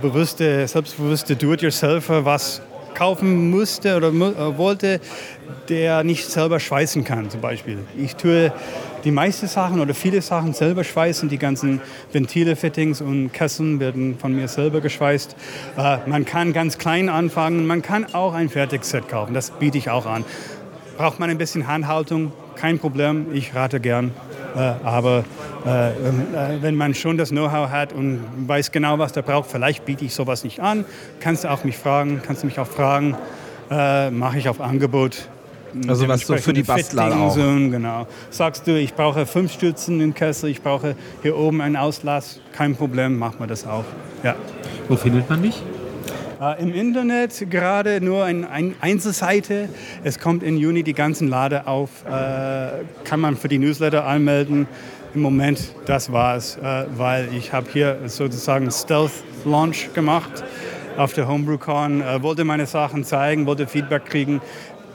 [0.00, 2.62] bewusste, selbstbewusste Do-it-yourselfer was
[2.94, 5.00] kaufen musste oder äh, wollte,
[5.68, 7.78] der nicht selber schweißen kann zum Beispiel.
[7.96, 8.52] Ich tue
[9.04, 11.28] die meisten Sachen oder viele Sachen selber schweißen.
[11.28, 11.80] Die ganzen
[12.12, 15.36] Ventile, Fittings und Kesseln werden von mir selber geschweißt.
[15.76, 17.66] Äh, man kann ganz klein anfangen.
[17.66, 19.34] Man kann auch ein Fertigset kaufen.
[19.34, 20.24] Das biete ich auch an.
[20.96, 22.32] Braucht man ein bisschen Handhaltung?
[22.54, 23.26] Kein Problem.
[23.32, 24.12] Ich rate gern.
[24.54, 25.24] Äh, aber
[25.66, 29.50] äh, ähm, äh, wenn man schon das Know-how hat und weiß genau, was der braucht,
[29.50, 30.84] vielleicht biete ich sowas nicht an.
[31.18, 33.16] Kannst du auch mich fragen, kannst du mich auch fragen.
[33.70, 35.28] Äh, Mache ich auf Angebot.
[35.88, 37.34] Also was so für die Bastler auch.
[37.34, 38.06] Genau.
[38.30, 42.76] Sagst du, ich brauche fünf Stützen im Kessel, ich brauche hier oben einen Auslass, kein
[42.76, 43.84] Problem, machen wir das auch.
[44.22, 44.36] Ja.
[44.88, 45.60] Wo findet man dich?
[46.40, 49.68] Äh, Im Internet gerade nur eine ein Einzelseite.
[50.02, 52.04] Es kommt im Juni die ganzen Lade auf.
[52.06, 54.66] Äh, kann man für die Newsletter anmelden.
[55.14, 59.12] Im Moment, das war's, äh, weil ich habe hier sozusagen Stealth
[59.44, 60.42] Launch gemacht
[60.96, 62.02] auf der HomebrewCon.
[62.02, 64.40] Äh, wollte meine Sachen zeigen, wollte Feedback kriegen.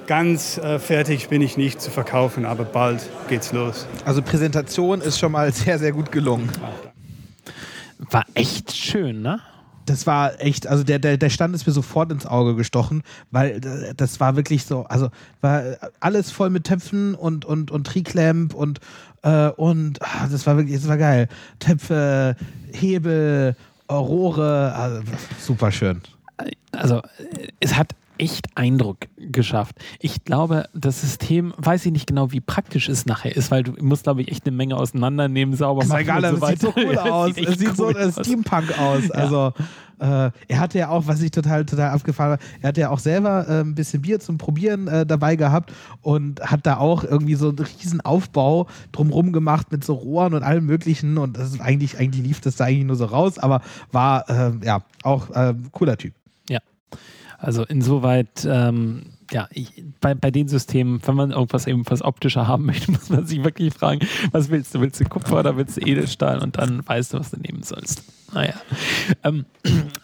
[0.07, 3.87] Ganz äh, fertig bin ich nicht zu verkaufen, aber bald geht's los.
[4.05, 6.49] Also Präsentation ist schon mal sehr, sehr gut gelungen.
[7.99, 9.39] War echt schön, ne?
[9.89, 13.57] Das war echt, also der, der, der Stand ist mir sofort ins Auge gestochen, weil
[13.65, 15.09] äh, das war wirklich so, also
[15.41, 15.63] war
[15.99, 18.79] alles voll mit Töpfen und, und, und Triklemp und,
[19.23, 21.27] äh, und ah, das war wirklich, das war geil.
[21.57, 22.35] Töpfe,
[22.71, 23.55] Hebel,
[23.91, 25.01] Rohre, also,
[25.39, 26.01] super schön.
[26.71, 29.75] Also, äh, es hat echt Eindruck geschafft.
[29.99, 33.73] Ich glaube, das System, weiß ich nicht genau, wie praktisch es nachher ist, weil du
[33.83, 36.61] musst, glaube ich, echt eine Menge auseinandernehmen, sauber Ist machen egal, und so das sieht
[36.61, 37.35] so cool es aus.
[37.35, 38.13] sieht Es sieht so cool äh, aus.
[38.19, 39.07] Steampunk aus.
[39.07, 39.13] Ja.
[39.15, 39.53] Also
[39.99, 42.99] äh, er hatte ja auch, was ich total, total abgefahren war, er hat ja auch
[42.99, 47.35] selber äh, ein bisschen Bier zum Probieren äh, dabei gehabt und hat da auch irgendwie
[47.35, 51.61] so einen riesen Aufbau drumrum gemacht mit so Rohren und allem möglichen und das ist
[51.61, 53.61] eigentlich, eigentlich lief das da eigentlich nur so raus, aber
[53.91, 56.13] war äh, ja auch äh, cooler Typ.
[57.39, 62.47] Also insoweit, ähm, ja, ich, bei, bei den Systemen, wenn man irgendwas eben was optischer
[62.47, 64.81] haben möchte, muss man sich wirklich fragen, was willst du?
[64.81, 66.39] Willst du Kupfer oder willst du Edelstahl?
[66.39, 68.03] Und dann weißt du, was du nehmen sollst.
[68.33, 68.53] Naja.
[69.23, 69.45] Ähm,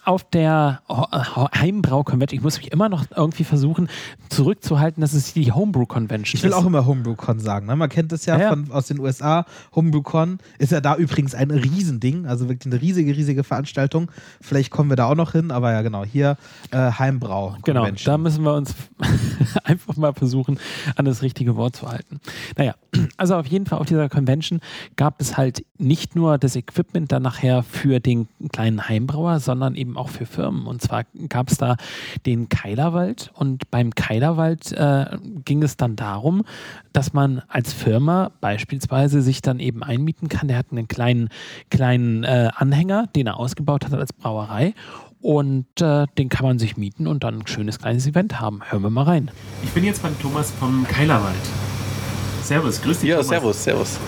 [0.03, 3.87] auf der Heimbrau-Convention, ich muss mich immer noch irgendwie versuchen
[4.29, 6.55] zurückzuhalten, dass es die Homebrew-Convention Ich will ist.
[6.55, 7.67] auch immer HomebrewCon sagen.
[7.67, 7.75] Ne?
[7.75, 8.49] Man kennt das ja, Ja.
[8.49, 9.45] Von, aus den USA.
[9.73, 14.11] HomebrewCon ist ja da übrigens ein Riesending, also wirklich eine riesige, riesige Veranstaltung.
[14.41, 16.37] Vielleicht kommen wir da auch noch hin, aber ja genau, hier
[16.71, 17.57] äh, Heimbrau.
[17.63, 18.73] Genau, da müssen wir uns
[19.63, 20.59] einfach mal versuchen,
[20.95, 22.19] an das richtige Wort zu halten.
[22.57, 22.75] Naja,
[23.17, 24.59] also auf jeden Fall auf dieser Convention
[24.95, 28.14] gab es halt nicht nur das Equipment dann nachher für den
[28.51, 30.65] kleinen Heimbrauer, sondern eben auch für Firmen.
[30.67, 31.75] Und zwar gab es da
[32.25, 36.43] den Keilerwald und beim Keilerwald äh, ging es dann darum,
[36.93, 40.47] dass man als Firma beispielsweise sich dann eben einmieten kann.
[40.47, 41.29] Der hat einen kleinen,
[41.69, 44.73] kleinen äh, Anhänger, den er ausgebaut hat als Brauerei.
[45.21, 48.61] Und äh, den kann man sich mieten und dann ein schönes kleines Event haben.
[48.69, 49.31] Hören wir mal rein.
[49.63, 51.35] Ich bin jetzt beim Thomas vom Keilerwald.
[52.43, 53.09] Servus, grüß dich.
[53.09, 53.29] Ja, Thomas.
[53.29, 53.99] servus, servus.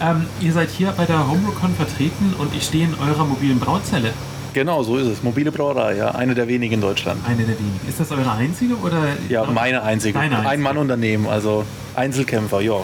[0.00, 4.12] Ähm, ihr seid hier bei der HomebrewCon vertreten und ich stehe in eurer mobilen Brauzelle.
[4.54, 5.22] Genau, so ist es.
[5.22, 6.12] Mobile Brauerei, ja.
[6.12, 7.20] Eine der wenigen in Deutschland.
[7.26, 7.80] Eine der wenigen.
[7.88, 9.02] Ist das eure einzige oder?
[9.28, 10.18] Ja, meine einzige.
[10.18, 10.50] Deine einzige.
[10.50, 11.64] Ein-Mann-Unternehmen, also
[11.96, 12.76] Einzelkämpfer, ja.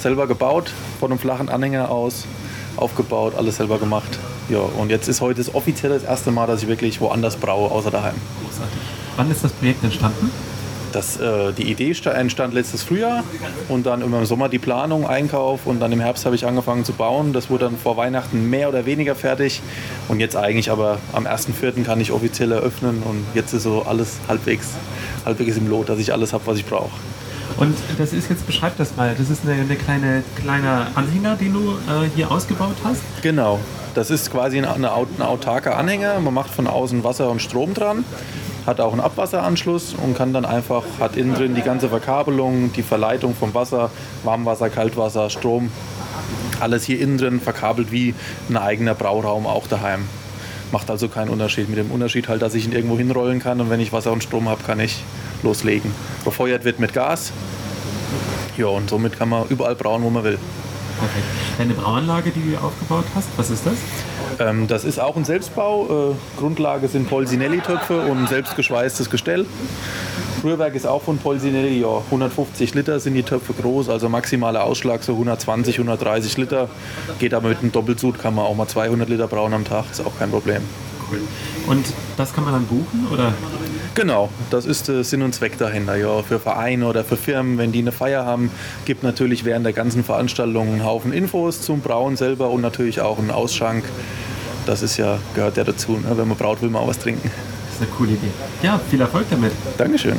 [0.00, 2.26] Selber gebaut, von einem flachen Anhänger aus,
[2.76, 4.18] aufgebaut, alles selber gemacht.
[4.48, 7.70] Ja, und jetzt ist heute das offizielle das erste Mal, dass ich wirklich woanders braue,
[7.70, 8.14] außer daheim.
[8.44, 8.80] Großartig.
[9.16, 10.30] Wann ist das Projekt entstanden?
[10.92, 13.24] Das, äh, die Idee sta- entstand letztes Frühjahr
[13.68, 16.92] und dann im Sommer die Planung, Einkauf und dann im Herbst habe ich angefangen zu
[16.92, 17.32] bauen.
[17.32, 19.62] Das wurde dann vor Weihnachten mehr oder weniger fertig
[20.08, 21.84] und jetzt eigentlich aber am 1.4.
[21.84, 24.68] kann ich offiziell eröffnen und jetzt ist so alles halbwegs,
[25.24, 26.90] halbwegs im Lot, dass ich alles habe, was ich brauche.
[27.58, 29.14] Und das ist jetzt, beschreib das mal.
[29.16, 33.00] Das ist eine, eine kleine kleiner Anhänger, den du äh, hier ausgebaut hast.
[33.22, 33.58] Genau.
[33.94, 36.18] Das ist quasi ein, eine, aut- ein autarker Anhänger.
[36.20, 38.04] Man macht von außen Wasser und Strom dran,
[38.66, 42.82] hat auch einen Abwasseranschluss und kann dann einfach, hat innen drin die ganze Verkabelung, die
[42.82, 43.90] Verleitung vom Wasser,
[44.24, 45.70] Warmwasser, Kaltwasser, Strom,
[46.60, 48.14] alles hier innen drin verkabelt wie
[48.48, 50.06] ein eigener Brauraum auch daheim.
[50.70, 51.68] Macht also keinen Unterschied.
[51.68, 54.22] Mit dem Unterschied halt, dass ich ihn irgendwo hinrollen kann und wenn ich Wasser und
[54.22, 55.02] Strom habe, kann ich
[55.42, 55.92] loslegen.
[56.24, 57.32] Befeuert wird mit Gas.
[58.56, 60.38] Ja, und somit kann man überall brauen, wo man will.
[60.98, 61.24] Perfekt.
[61.58, 63.74] Deine Brauanlage, die du aufgebaut hast, was ist das?
[64.38, 66.12] Ähm, das ist auch ein Selbstbau.
[66.12, 69.46] Äh, Grundlage sind Polsinelli-Töpfe und ein selbstgeschweißtes Gestell.
[70.42, 75.04] Rührwerk ist auch von Polsinelli, ja, 150 Liter sind die Töpfe groß, also maximaler Ausschlag
[75.04, 76.68] so 120, 130 Liter.
[77.18, 80.04] Geht aber mit einem Doppelsud, kann man auch mal 200 Liter brauen am Tag, ist
[80.04, 80.62] auch kein Problem.
[81.10, 81.20] Cool.
[81.68, 83.32] Und das kann man dann buchen, oder?
[83.94, 85.96] Genau, das ist der Sinn und Zweck dahinter.
[85.96, 88.50] Ja, für Vereine oder für Firmen, wenn die eine Feier haben,
[88.86, 93.18] gibt natürlich während der ganzen Veranstaltung einen Haufen Infos zum Brauen selber und natürlich auch
[93.18, 93.84] einen Ausschank.
[94.64, 95.92] Das ist ja, gehört ja dazu.
[95.92, 96.16] Ne?
[96.16, 97.30] Wenn man braut, will man auch was trinken.
[97.66, 98.30] Das ist eine coole Idee.
[98.62, 99.52] Ja, viel Erfolg damit.
[99.76, 100.16] Dankeschön.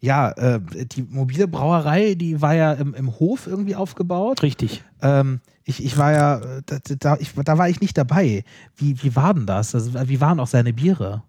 [0.00, 4.42] Ja, äh, die mobile Brauerei, die war ja im, im Hof irgendwie aufgebaut.
[4.42, 4.84] Richtig.
[5.00, 8.44] Ähm, ich, ich war ja, äh, da, da, ich, da war ich nicht dabei.
[8.76, 9.74] Wie, wie war denn das?
[9.74, 11.22] Also, wie waren auch seine Biere?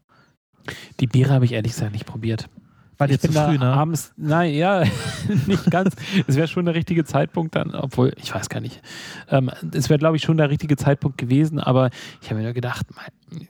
[1.00, 2.50] Die Biere habe ich ehrlich gesagt nicht probiert.
[2.98, 3.66] War dir zu früh, ne?
[3.66, 4.84] abends, nein, ja,
[5.46, 5.96] nicht ganz.
[6.26, 8.82] Es wäre schon der richtige Zeitpunkt dann, obwohl, ich weiß gar nicht.
[9.30, 11.92] Ähm, es wäre, glaube ich, schon der richtige Zeitpunkt gewesen, aber
[12.22, 13.06] ich habe mir nur gedacht, mein,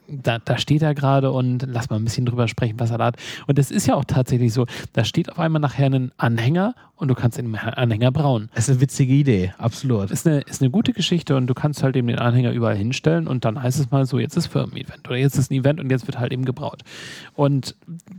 [0.08, 3.06] da, da steht er gerade und lass mal ein bisschen drüber sprechen, was er da
[3.06, 3.16] hat.
[3.46, 7.08] Und es ist ja auch tatsächlich so, da steht auf einmal nachher ein Anhänger und
[7.08, 8.50] du kannst den Anhänger brauen.
[8.54, 10.10] Das ist eine witzige Idee, absolut.
[10.10, 13.28] Ist eine, ist eine gute Geschichte und du kannst halt eben den Anhänger überall hinstellen
[13.28, 15.90] und dann heißt es mal so, jetzt ist Firmen-Event oder jetzt ist ein Event und
[15.90, 16.82] jetzt wird halt eben gebraut.
[17.34, 17.76] Und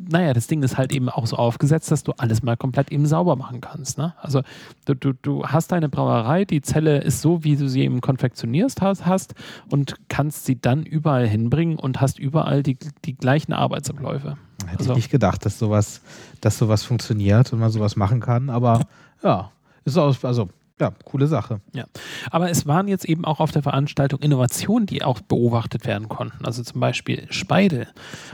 [0.10, 3.06] naja, das Ding ist halt eben auch so aufgesetzt, dass du alles mal komplett eben
[3.06, 3.98] sauber machen kannst.
[3.98, 4.14] Ne?
[4.22, 4.44] Also
[4.86, 8.82] du, du, du hast deine Brauerei, die Zelle ist so, wie du sie eben konfektionierst
[8.82, 9.36] hast, hast
[9.70, 14.38] und kannst sie dann überall hinbringen und hast überall die, die gleichen Arbeitsabläufe.
[14.66, 16.02] Hätte also, ich nicht gedacht, dass sowas,
[16.42, 18.82] dass sowas funktioniert und man sowas machen kann, aber
[19.24, 19.52] ja,
[19.86, 21.60] ist auch, also ja, coole Sache.
[21.74, 21.86] Ja.
[22.32, 26.46] Aber es waren jetzt eben auch auf der Veranstaltung Innovationen, die auch beobachtet werden konnten.
[26.46, 27.88] Also zum Beispiel Speidel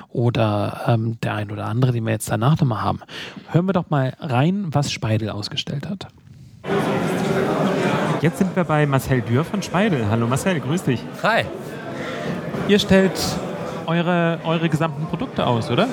[0.09, 2.99] oder ähm, der ein oder andere, den wir jetzt danach nochmal haben.
[3.49, 6.07] Hören wir doch mal rein, was Speidel ausgestellt hat.
[8.21, 10.07] Jetzt sind wir bei Marcel Dürr von Speidel.
[10.07, 11.01] Hallo Marcel, grüß dich.
[11.23, 11.45] Hi.
[12.67, 13.19] Ihr stellt
[13.85, 15.87] eure, eure gesamten Produkte aus, oder?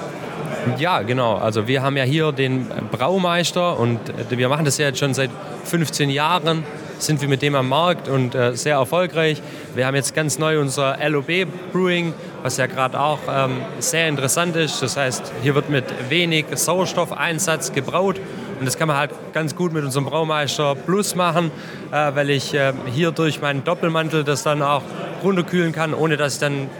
[0.78, 1.36] Ja, genau.
[1.36, 5.12] Also wir haben ja hier den Braumeister und äh, wir machen das ja jetzt schon
[5.12, 5.30] seit
[5.64, 6.64] 15 Jahren,
[6.98, 9.42] sind wir mit dem am Markt und äh, sehr erfolgreich.
[9.74, 14.54] Wir haben jetzt ganz neu unser LOB Brewing, was ja gerade auch ähm, sehr interessant
[14.56, 14.82] ist.
[14.82, 18.20] Das heißt, hier wird mit wenig Sauerstoffeinsatz gebraut
[18.62, 21.50] und das kann man halt ganz gut mit unserem Braumeister Plus machen,
[21.90, 24.82] äh, weil ich äh, hier durch meinen Doppelmantel das dann auch
[25.24, 26.70] runterkühlen kann, ohne dass ich dann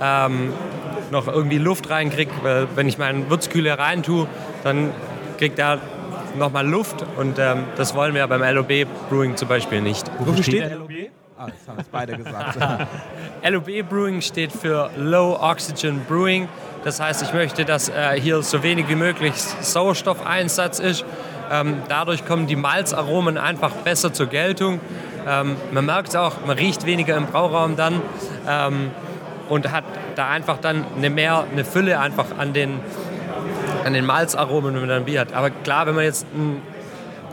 [0.00, 0.52] ähm,
[1.10, 2.30] noch irgendwie Luft reinkriege.
[2.44, 4.28] Weil wenn ich meinen Würzkühler reintue,
[4.62, 4.92] dann
[5.36, 5.80] kriegt er
[6.38, 10.08] nochmal Luft und ähm, das wollen wir beim LOB Brewing zum Beispiel nicht.
[10.20, 10.90] Wofür steht LOB?
[11.36, 12.56] Ah, das haben jetzt beide gesagt.
[13.50, 16.46] LOB Brewing steht für Low Oxygen Brewing.
[16.84, 21.04] Das heißt, ich möchte, dass äh, hier so wenig wie möglich Sauerstoffeinsatz ist.
[21.50, 24.80] Ähm, dadurch kommen die Malzaromen einfach besser zur Geltung.
[25.28, 28.02] Ähm, man merkt es auch, man riecht weniger im Brauraum dann.
[28.48, 28.90] Ähm,
[29.48, 32.80] und hat da einfach dann eine mehr, eine Fülle einfach an den,
[33.84, 35.34] an den Malzaromen, wenn man dann Bier hat.
[35.34, 36.62] Aber klar, wenn man jetzt ein,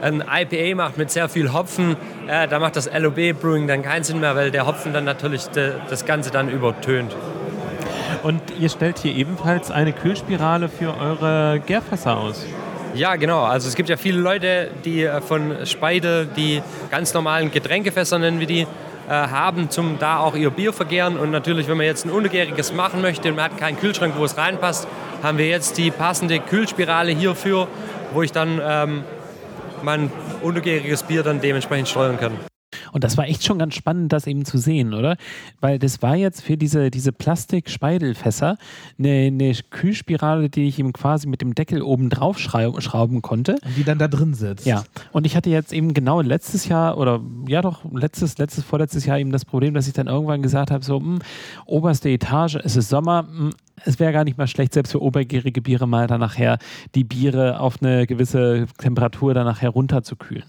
[0.02, 1.96] ein IPA macht mit sehr viel Hopfen,
[2.28, 5.48] äh, da macht das LOB Brewing dann keinen Sinn mehr, weil der Hopfen dann natürlich
[5.48, 7.16] de, das Ganze dann übertönt.
[8.24, 12.46] Und ihr stellt hier ebenfalls eine Kühlspirale für eure Gärfässer aus.
[12.96, 13.44] Ja, genau.
[13.44, 18.40] Also es gibt ja viele Leute, die äh, von Speide die ganz normalen Getränkefässer nennen
[18.40, 18.68] wir die, äh,
[19.12, 21.18] haben, zum da auch ihr Bier vergären.
[21.18, 24.26] Und natürlich, wenn man jetzt ein Untergäriges machen möchte und man hat keinen Kühlschrank, wo
[24.26, 24.88] es reinpasst,
[25.24, 27.68] haben wir jetzt die passende Kühlspirale hierfür,
[28.14, 29.04] wo ich dann ähm,
[29.84, 30.12] mein
[30.42, 32.49] untergäriges Bier dann dementsprechend steuern kann.
[32.92, 35.18] Und das war echt schon ganz spannend, das eben zu sehen, oder?
[35.60, 38.58] Weil das war jetzt für diese, diese Plastik-Speidelfässer
[38.98, 43.54] eine, eine Kühlspirale, die ich eben quasi mit dem Deckel oben drauf schrauben konnte.
[43.54, 44.66] Und die dann da drin sitzt.
[44.66, 44.84] Ja.
[45.12, 49.20] Und ich hatte jetzt eben genau letztes Jahr oder ja doch, letztes, letztes, vorletztes Jahr
[49.20, 51.20] eben das Problem, dass ich dann irgendwann gesagt habe: so, mh, hm,
[51.66, 53.52] oberste Etage, es ist Sommer, mh, hm,
[53.86, 56.58] es wäre gar nicht mal schlecht, selbst für obergärige Biere mal dann nachher
[56.96, 60.46] die Biere auf eine gewisse Temperatur dann nachher runterzukühlen.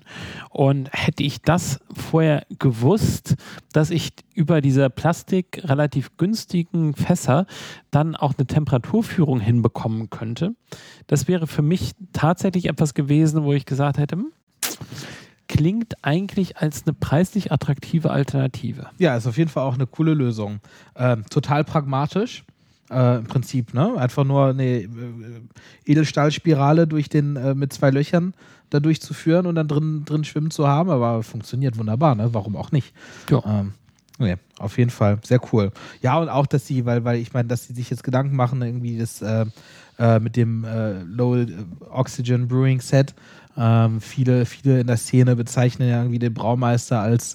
[0.50, 3.36] Und hätte ich das vorher gewusst,
[3.72, 7.46] dass ich über diese Plastik relativ günstigen Fässer
[7.90, 10.54] dann auch eine Temperaturführung hinbekommen könnte,
[11.06, 14.32] das wäre für mich tatsächlich etwas gewesen, wo ich gesagt hätte, hm,
[15.48, 18.88] klingt eigentlich als eine preislich attraktive Alternative.
[18.98, 20.60] Ja, ist auf jeden Fall auch eine coole Lösung.
[20.96, 22.44] Ähm, total pragmatisch
[22.90, 23.96] äh, im Prinzip, ne?
[23.96, 24.88] Einfach nur eine äh,
[25.86, 28.34] Edelstahlspirale durch den äh, mit zwei Löchern
[28.70, 32.32] da durchzuführen und dann drin, drin schwimmen zu haben, aber funktioniert wunderbar, ne?
[32.32, 32.92] Warum auch nicht?
[33.30, 33.42] Ja.
[33.46, 33.72] Ähm,
[34.20, 35.18] Nee, auf jeden Fall.
[35.24, 35.72] Sehr cool.
[36.02, 38.60] Ja, und auch, dass sie, weil, weil ich meine, dass sie sich jetzt Gedanken machen,
[38.60, 39.46] irgendwie das äh,
[39.98, 41.46] äh, mit dem äh, Low
[41.88, 43.14] Oxygen Brewing Set.
[43.56, 47.34] Ähm, viele, viele in der Szene bezeichnen ja irgendwie den Braumeister als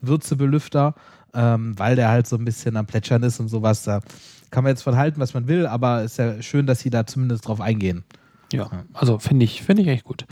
[0.00, 0.94] Würzebelüfter,
[1.34, 3.82] ähm, weil der halt so ein bisschen am Plätschern ist und sowas.
[3.82, 4.00] Da
[4.50, 7.06] kann man jetzt von halten, was man will, aber ist ja schön, dass sie da
[7.06, 8.04] zumindest drauf eingehen.
[8.52, 10.26] Ja, also finde ich, finde ich echt gut.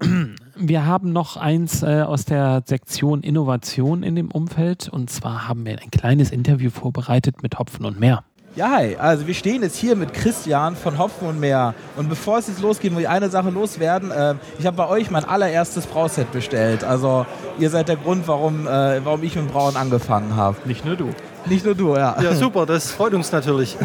[0.56, 5.66] Wir haben noch eins äh, aus der Sektion Innovation in dem Umfeld und zwar haben
[5.66, 8.24] wir ein kleines Interview vorbereitet mit Hopfen und Meer.
[8.56, 8.96] Ja, hi.
[8.96, 11.74] Also wir stehen jetzt hier mit Christian von Hopfen und Meer.
[11.96, 14.10] Und bevor es jetzt losgeht, muss ich eine Sache loswerden.
[14.10, 16.82] Äh, ich habe bei euch mein allererstes Brauset bestellt.
[16.82, 17.26] Also
[17.58, 20.56] ihr seid der Grund, warum, äh, warum ich mit Brauen angefangen habe.
[20.64, 21.10] Nicht nur du.
[21.48, 22.16] Nicht nur du, ja.
[22.20, 22.66] Ja, super.
[22.66, 23.76] Das freut uns natürlich.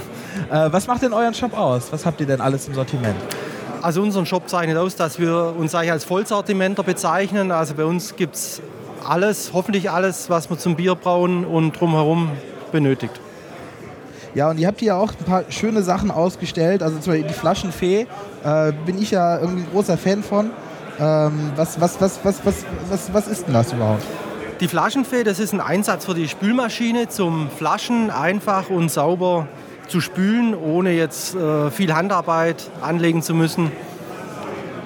[0.51, 1.91] Äh, was macht denn euren Shop aus?
[1.91, 3.15] Was habt ihr denn alles im Sortiment?
[3.81, 7.51] Also unseren Shop zeichnet aus, dass wir uns eigentlich als Vollsortimenter bezeichnen.
[7.51, 8.61] Also bei uns gibt es
[9.07, 12.29] alles, hoffentlich alles, was man zum Bierbrauen und drumherum
[12.71, 13.19] benötigt.
[14.33, 16.83] Ja, und ihr habt hier ja auch ein paar schöne Sachen ausgestellt.
[16.83, 18.07] Also zum Beispiel die Flaschenfee
[18.43, 20.51] äh, bin ich ja irgendwie ein großer Fan von.
[20.99, 24.03] Ähm, was, was, was, was, was, was, was ist denn das überhaupt?
[24.61, 29.47] Die Flaschenfee, das ist ein Einsatz für die Spülmaschine, zum Flaschen einfach und sauber
[29.87, 33.71] zu spülen, ohne jetzt äh, viel Handarbeit anlegen zu müssen.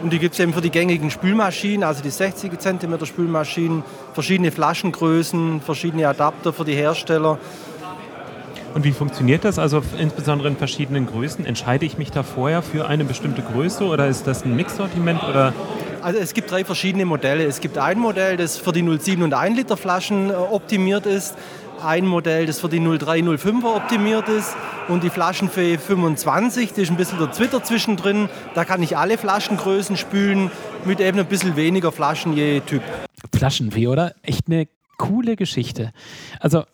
[0.02, 4.52] Und die gibt es eben für die gängigen Spülmaschinen, also die 60 cm Spülmaschinen, verschiedene
[4.52, 7.38] Flaschengrößen, verschiedene Adapter für die Hersteller.
[8.76, 9.60] Und wie funktioniert das?
[9.60, 11.46] Also insbesondere in verschiedenen Größen.
[11.46, 15.54] Entscheide ich mich da vorher für eine bestimmte Größe oder ist das ein Mixsortiment oder
[16.06, 17.46] also es gibt drei verschiedene Modelle.
[17.46, 21.34] Es gibt ein Modell, das für die 0,7 und 1 Liter Flaschen äh, optimiert ist.
[21.84, 24.56] Ein Modell, das für die 0,3, 0,5er optimiert ist.
[24.88, 28.30] Und die Flaschenfee 25, die ist ein bisschen der Twitter zwischendrin.
[28.54, 30.52] Da kann ich alle Flaschengrößen spülen
[30.86, 32.84] mit eben ein bisschen weniger Flaschen je Typ.
[33.36, 34.14] Flaschenfee, oder?
[34.22, 34.68] Echt eine
[35.00, 35.92] coole Geschichte.
[36.40, 36.66] Also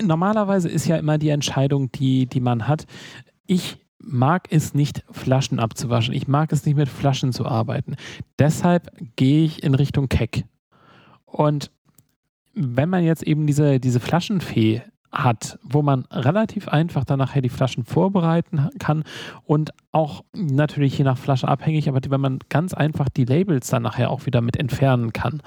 [0.00, 2.84] normalerweise ist ja immer die Entscheidung, die, die man hat.
[3.48, 6.14] Ich mag es nicht, Flaschen abzuwaschen.
[6.14, 7.96] Ich mag es nicht, mit Flaschen zu arbeiten.
[8.38, 10.44] Deshalb gehe ich in Richtung Keck.
[11.24, 11.70] Und
[12.54, 14.82] wenn man jetzt eben diese, diese Flaschenfee
[15.12, 19.04] hat, wo man relativ einfach dann nachher die Flaschen vorbereiten kann
[19.44, 23.82] und auch natürlich je nach Flasche abhängig, aber wenn man ganz einfach die Labels dann
[23.82, 25.42] nachher auch wieder mit entfernen kann,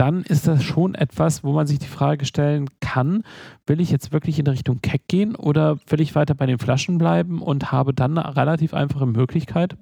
[0.00, 3.22] dann ist das schon etwas, wo man sich die Frage stellen kann,
[3.66, 6.96] will ich jetzt wirklich in Richtung Keck gehen oder will ich weiter bei den Flaschen
[6.96, 9.76] bleiben und habe dann eine relativ einfache Möglichkeit,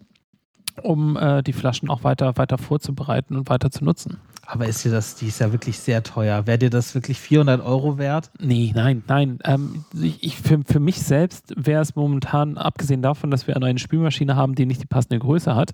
[0.80, 4.18] um äh, die Flaschen auch weiter, weiter vorzubereiten und weiter zu nutzen.
[4.50, 6.46] Aber ist dir das, die ist ja wirklich sehr teuer.
[6.46, 8.30] Wäre dir das wirklich 400 Euro wert?
[8.40, 9.38] Nee, nein, nein.
[9.44, 13.78] Ähm, ich, ich, für, für mich selbst wäre es momentan, abgesehen davon, dass wir eine
[13.78, 15.72] Spülmaschine haben, die nicht die passende Größe hat,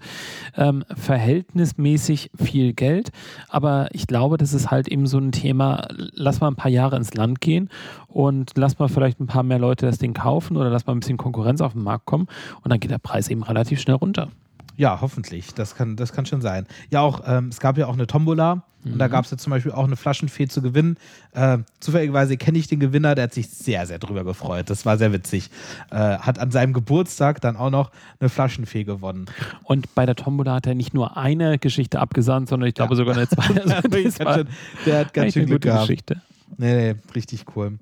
[0.57, 3.13] ähm, verhältnismäßig viel Geld.
[3.49, 6.97] Aber ich glaube, das ist halt eben so ein Thema, lass mal ein paar Jahre
[6.97, 7.71] ins Land gehen
[8.09, 11.01] und lass mal vielleicht ein paar mehr Leute das Ding kaufen oder lass mal ein
[11.01, 12.27] bisschen Konkurrenz auf den Markt kommen
[12.63, 14.31] und dann geht der Preis eben relativ schnell runter.
[14.77, 15.55] Ja, hoffentlich.
[15.55, 16.67] Das kann, das kann schon sein.
[16.91, 18.93] Ja, auch, ähm, es gab ja auch eine Tombola mhm.
[18.93, 19.13] und da mhm.
[19.13, 20.97] gab es ja zum Beispiel auch eine Flaschenfee zu gewinnen.
[21.33, 24.71] Äh, zufälligerweise kenne ich den Gewinner, der hat sich sehr, sehr drüber gefreut.
[24.71, 25.51] Das war sehr witzig.
[25.91, 29.27] Äh, hat an seinem Geburtstag dann auch noch eine Flaschenfee gewonnen.
[29.63, 32.97] Und bei der Tombola hat er nicht nur eine Geschichte abgesandt, sondern ich glaube ja.
[32.97, 33.65] sogar eine zweite.
[34.25, 34.45] Also
[34.87, 35.83] der hat ganz schön Glück gehabt.
[35.83, 36.21] Geschichte.
[36.57, 37.79] Nee, nee, richtig cool.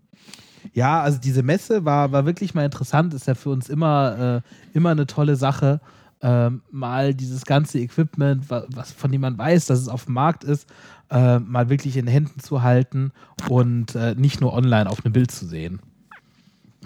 [0.73, 3.15] Ja, also diese Messe war, war wirklich mal interessant.
[3.15, 5.81] Ist ja für uns immer, äh, immer eine tolle Sache
[6.23, 10.45] ähm, mal dieses ganze Equipment, was, von dem man weiß, dass es auf dem Markt
[10.45, 10.69] ist,
[11.11, 13.13] äh, mal wirklich in Händen zu halten
[13.49, 15.81] und äh, nicht nur online auf einem Bild zu sehen.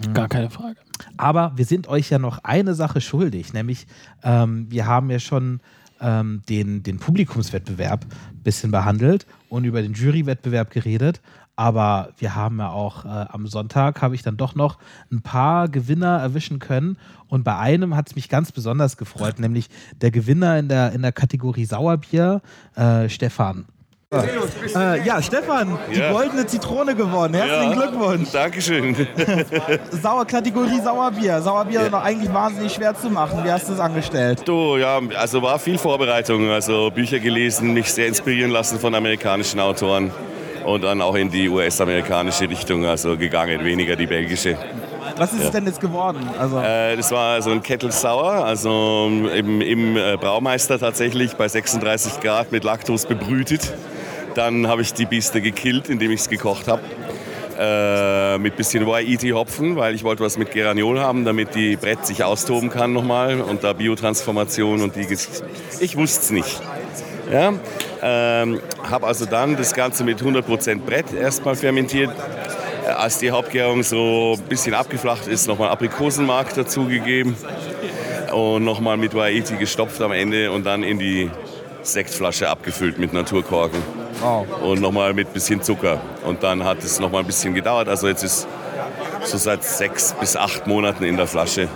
[0.05, 0.13] Mhm.
[0.13, 0.77] Gar keine Frage.
[1.17, 3.87] Aber wir sind euch ja noch eine Sache schuldig, nämlich
[4.23, 5.59] ähm, wir haben ja schon
[6.01, 11.21] ähm, den, den Publikumswettbewerb ein bisschen behandelt und über den Jurywettbewerb geredet.
[11.57, 14.77] Aber wir haben ja auch äh, am Sonntag, habe ich dann doch noch
[15.11, 16.97] ein paar Gewinner erwischen können.
[17.27, 19.67] Und bei einem hat es mich ganz besonders gefreut, nämlich
[19.99, 22.41] der Gewinner in der, in der Kategorie Sauerbier,
[22.75, 23.65] äh, Stefan.
[24.13, 26.13] Äh, ja, Stefan, die ja.
[26.13, 27.33] goldene Zitrone gewonnen.
[27.33, 28.31] Herzlichen ja, Glückwunsch.
[28.31, 28.95] Dankeschön.
[29.91, 31.41] Sauer Kategorie Sauerbier.
[31.41, 31.85] Sauerbier ja.
[31.87, 33.43] ist noch eigentlich wahnsinnig schwer zu machen.
[33.43, 34.43] Wie hast du es angestellt?
[34.45, 36.49] Du, ja, also war viel Vorbereitung.
[36.51, 40.11] Also Bücher gelesen, mich sehr inspirieren lassen von amerikanischen Autoren
[40.67, 44.57] und dann auch in die US-amerikanische Richtung also gegangen, weniger die belgische.
[45.15, 45.45] Was ist ja.
[45.45, 46.19] es denn jetzt geworden?
[46.37, 51.47] Also äh, das war so ein Kettle Sour, also im, im äh, Braumeister tatsächlich bei
[51.47, 53.73] 36 Grad mit Laktose bebrütet.
[54.35, 56.81] Dann habe ich die Biste gekillt, indem ich es gekocht habe.
[57.57, 62.23] Äh, mit bisschen YET-Hopfen, weil ich wollte was mit Geraniol haben, damit die Brett sich
[62.23, 65.07] austoben kann nochmal und da Biotransformation und die...
[65.79, 66.61] Ich wusste es nicht.
[67.31, 67.53] Ja?
[68.01, 72.11] Ähm, habe also dann das Ganze mit 100% Brett erstmal fermentiert.
[72.85, 77.35] Äh, Als die Hauptgärung so ein bisschen abgeflacht ist, nochmal Aprikosenmark dazugegeben
[78.33, 81.31] und nochmal mit Waiti gestopft am Ende und dann in die
[81.81, 83.81] Sektflasche abgefüllt mit Naturkorken.
[84.21, 84.45] Wow.
[84.61, 86.01] Und nochmal mit bisschen Zucker.
[86.25, 87.87] Und dann hat es nochmal ein bisschen gedauert.
[87.87, 88.47] Also jetzt ist
[89.23, 91.67] so seit sechs bis acht Monaten in der Flasche.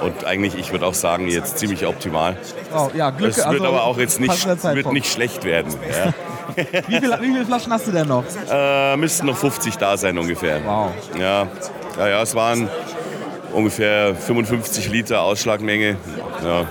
[0.00, 2.36] Und eigentlich, ich würde auch sagen, jetzt ziemlich optimal.
[2.74, 5.74] Oh, ja, Glück, Es wird also aber auch jetzt nicht, wird nicht schlecht werden.
[5.90, 6.12] Ja.
[6.88, 8.24] Wie, viel, wie viele Flaschen hast du denn noch?
[8.50, 10.60] Äh, müssten noch 50 da sein ungefähr.
[10.64, 10.90] Wow.
[11.16, 11.46] Ja,
[11.96, 12.68] ja, ja es waren
[13.52, 15.96] ungefähr 55 Liter Ausschlagmenge.
[16.44, 16.66] Ja.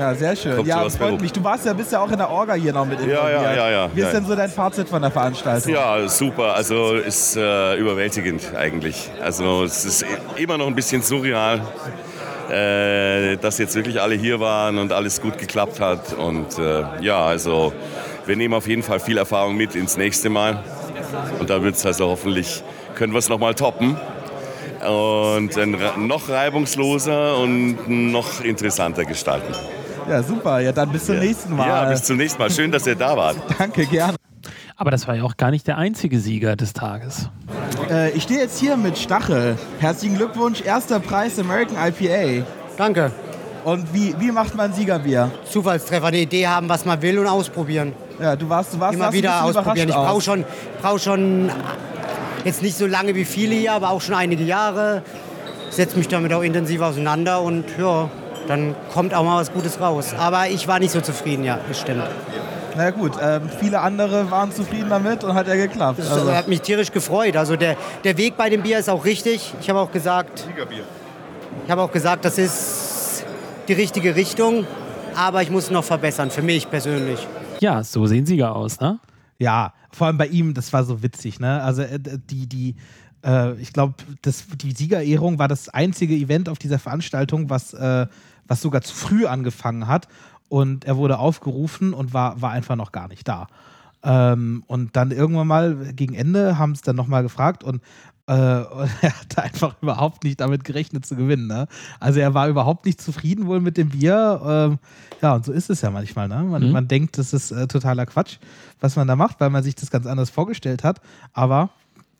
[0.00, 0.56] Ja, sehr schön.
[0.56, 1.30] Kommt ja, freut mich.
[1.32, 3.42] Du warst ja, bist ja auch in der Orga hier noch mit Ja, involviert.
[3.42, 3.90] ja, ja, ja.
[3.92, 4.12] Wie ist Ja.
[4.12, 5.72] denn so dein Fazit von der Veranstaltung?
[5.74, 6.54] ja, super.
[6.54, 9.10] Also ist äh, überwältigend eigentlich.
[9.22, 11.60] Also es ist immer noch ein bisschen surreal,
[12.50, 16.14] äh, dass jetzt wirklich alle hier waren und alles gut geklappt hat.
[16.14, 17.72] Und äh, ja, also
[18.24, 20.62] wir nehmen auf jeden Fall viel Erfahrung mit ins nächste Mal.
[21.38, 22.62] Und da wird es also hoffentlich,
[22.94, 23.96] können wir es nochmal toppen.
[24.80, 25.76] Und dann
[26.06, 29.52] noch reibungsloser und noch interessanter gestalten.
[30.10, 30.58] Ja, super.
[30.58, 31.68] Ja, dann bis zum nächsten Mal.
[31.68, 32.50] Ja, bis zum nächsten Mal.
[32.50, 33.36] Schön, dass ihr da wart.
[33.58, 34.16] Danke, gerne.
[34.76, 37.30] Aber das war ja auch gar nicht der einzige Sieger des Tages.
[37.88, 39.56] Äh, ich stehe jetzt hier mit Stachel.
[39.78, 42.44] Herzlichen Glückwunsch, erster Preis American IPA.
[42.76, 43.12] Danke.
[43.64, 45.30] Und wie, wie macht man Siegerbier?
[45.48, 47.92] Zufallstreffer, eine Idee haben, was man will und ausprobieren.
[48.18, 49.90] Ja, du warst, du warst Immer wieder ausprobieren.
[49.90, 50.44] Ich brauche schon,
[50.82, 51.52] brauch schon
[52.44, 55.02] jetzt nicht so lange wie viele hier, aber auch schon einige Jahre.
[55.68, 58.10] Setze mich damit auch intensiv auseinander und ja,
[58.50, 60.14] dann kommt auch mal was Gutes raus.
[60.18, 62.04] Aber ich war nicht so zufrieden, ja, das stimmt.
[62.76, 65.98] Na ja, gut, ähm, viele andere waren zufrieden damit und hat ja geklappt.
[65.98, 67.36] Das Also, hat mich tierisch gefreut.
[67.36, 69.54] Also der, der Weg bei dem Bier ist auch richtig.
[69.60, 70.46] Ich habe auch gesagt,
[71.64, 73.24] ich habe auch gesagt, das ist
[73.68, 74.66] die richtige Richtung,
[75.16, 77.26] aber ich muss noch verbessern, für mich persönlich.
[77.60, 78.98] Ja, so sehen Sieger aus, ne?
[79.38, 81.62] Ja, vor allem bei ihm, das war so witzig, ne?
[81.62, 82.76] Also äh, die, die,
[83.24, 83.94] äh, ich glaube,
[84.24, 88.06] die Siegerehrung war das einzige Event auf dieser Veranstaltung, was, äh,
[88.50, 90.08] was sogar zu früh angefangen hat.
[90.48, 93.46] Und er wurde aufgerufen und war, war einfach noch gar nicht da.
[94.02, 97.82] Ähm, und dann irgendwann mal gegen Ende haben es dann nochmal gefragt und,
[98.26, 98.32] äh,
[98.72, 101.46] und er hatte einfach überhaupt nicht damit gerechnet zu gewinnen.
[101.46, 101.68] Ne?
[102.00, 104.40] Also er war überhaupt nicht zufrieden wohl mit dem Bier.
[104.44, 104.78] Ähm,
[105.22, 106.26] ja, und so ist es ja manchmal.
[106.28, 106.42] Ne?
[106.42, 106.72] Man, Mhm.
[106.72, 108.38] man denkt, das ist äh, totaler Quatsch,
[108.80, 111.00] was man da macht, weil man sich das ganz anders vorgestellt hat.
[111.32, 111.70] Aber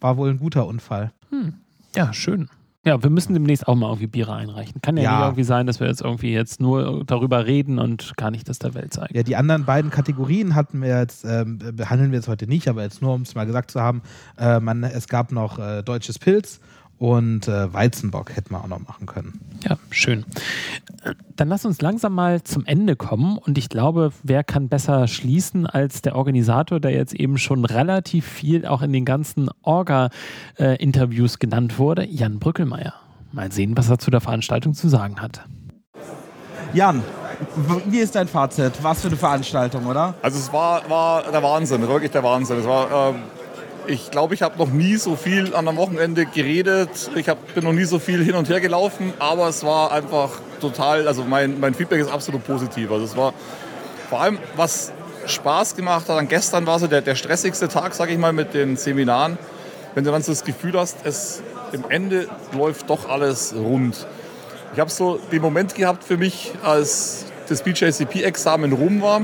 [0.01, 1.11] war wohl ein guter Unfall.
[1.31, 1.55] Hm.
[1.97, 2.49] Ja, schön.
[2.87, 4.81] Ja, wir müssen demnächst auch mal irgendwie Biere einreichen.
[4.81, 5.16] Kann ja, Ja.
[5.18, 8.59] nicht irgendwie sein, dass wir jetzt irgendwie jetzt nur darüber reden und gar nicht das
[8.59, 9.14] der Welt zeigen.
[9.14, 12.83] Ja, die anderen beiden Kategorien hatten wir jetzt, ähm, behandeln wir jetzt heute nicht, aber
[12.83, 14.01] jetzt nur, um es mal gesagt zu haben,
[14.39, 16.61] äh, man, es gab noch äh, Deutsches Pilz
[17.01, 19.40] und äh, Weizenbock hätten wir auch noch machen können.
[19.66, 20.26] Ja, schön.
[21.03, 25.09] Äh, Dann lass uns langsam mal zum Ende kommen und ich glaube, wer kann besser
[25.09, 31.38] schließen als der Organisator, der jetzt eben schon relativ viel auch in den ganzen Orga-Interviews
[31.38, 32.92] genannt wurde, Jan Brückelmeier.
[33.32, 35.40] Mal sehen, was er zu der Veranstaltung zu sagen hat.
[36.74, 37.03] Jan,
[37.86, 38.72] wie ist dein Fazit?
[38.82, 40.14] Was für eine Veranstaltung, oder?
[40.20, 42.59] Also es war, war der Wahnsinn, wirklich der Wahnsinn.
[42.59, 43.22] Es war, ähm,
[43.87, 47.11] ich glaube, ich habe noch nie so viel an einem Wochenende geredet.
[47.14, 50.31] Ich hab, bin noch nie so viel hin und her gelaufen, aber es war einfach
[50.61, 52.91] total, also mein, mein Feedback ist absolut positiv.
[52.91, 53.33] Also es war
[54.09, 54.93] vor allem, was
[55.26, 58.55] Spaß gemacht hat, an gestern war so der, der stressigste Tag, sage ich mal, mit
[58.55, 59.39] den Seminaren.
[59.95, 64.07] Wenn du dann so das Gefühl hast, es im Ende läuft doch alles rund.
[64.72, 69.22] Ich habe so den Moment gehabt für mich, als das BJCP-Examen rum war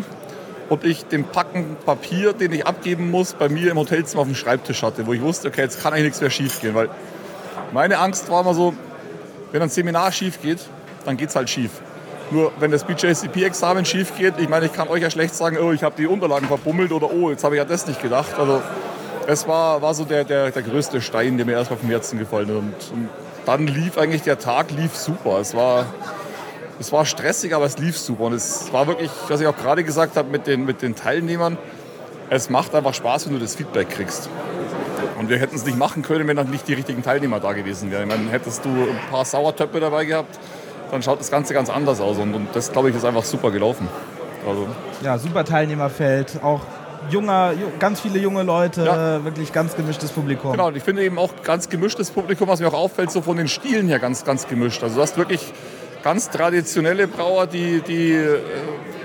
[0.69, 4.35] und ich den Packen Papier, den ich abgeben muss, bei mir im Hotelzimmer auf dem
[4.35, 6.75] Schreibtisch hatte, wo ich wusste, okay, jetzt kann eigentlich nichts mehr schief gehen.
[6.75, 6.89] Weil
[7.73, 8.75] meine Angst war immer so,
[9.53, 10.61] wenn ein Seminar schief geht,
[11.05, 11.71] dann geht es halt schief.
[12.31, 15.71] Nur wenn das BJCP-Examen schief geht, ich meine, ich kann euch ja schlecht sagen, oh,
[15.71, 18.35] ich habe die Unterlagen verbummelt oder oh, jetzt habe ich ja das nicht gedacht.
[18.37, 18.61] Also
[19.29, 22.49] es war, war so der, der, der größte Stein, der mir erstmal vom Herzen gefallen
[22.49, 22.57] ist.
[22.57, 23.09] Und, und
[23.45, 25.39] dann lief eigentlich der Tag lief super.
[25.39, 25.87] Es war,
[26.79, 28.25] es war stressig, aber es lief super.
[28.25, 31.57] Und es war wirklich, was ich auch gerade gesagt habe mit den, mit den Teilnehmern,
[32.31, 34.29] es macht einfach Spaß, wenn du das Feedback kriegst.
[35.19, 37.91] Und wir hätten es nicht machen können, wenn dann nicht die richtigen Teilnehmer da gewesen
[37.91, 38.09] wären.
[38.09, 40.39] Meine, hättest du ein paar Sauertöpfe dabei gehabt,
[40.91, 42.19] dann schaut das Ganze ganz anders aus.
[42.19, 43.89] Und, und das, glaube ich, ist einfach super gelaufen.
[44.47, 44.67] Also,
[45.03, 46.41] Ja, super Teilnehmerfeld.
[46.43, 46.61] Auch
[47.11, 50.53] junger, ju- ganz viele junge Leute, wirklich ganz gemischtes Publikum.
[50.53, 53.37] Genau, und ich finde eben auch ganz gemischtes Publikum, was mir auch auffällt, so von
[53.37, 54.83] den Stilen her ganz, ganz gemischt.
[54.83, 55.53] Also du hast wirklich
[56.07, 58.39] ganz traditionelle Brauer, die, die äh,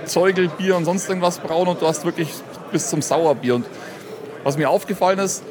[0.05, 2.29] Zeugelbier und sonst irgendwas brauen und du hast wirklich
[2.71, 3.55] bis zum Sauerbier.
[3.55, 3.65] Und
[4.43, 5.41] was mir aufgefallen ist,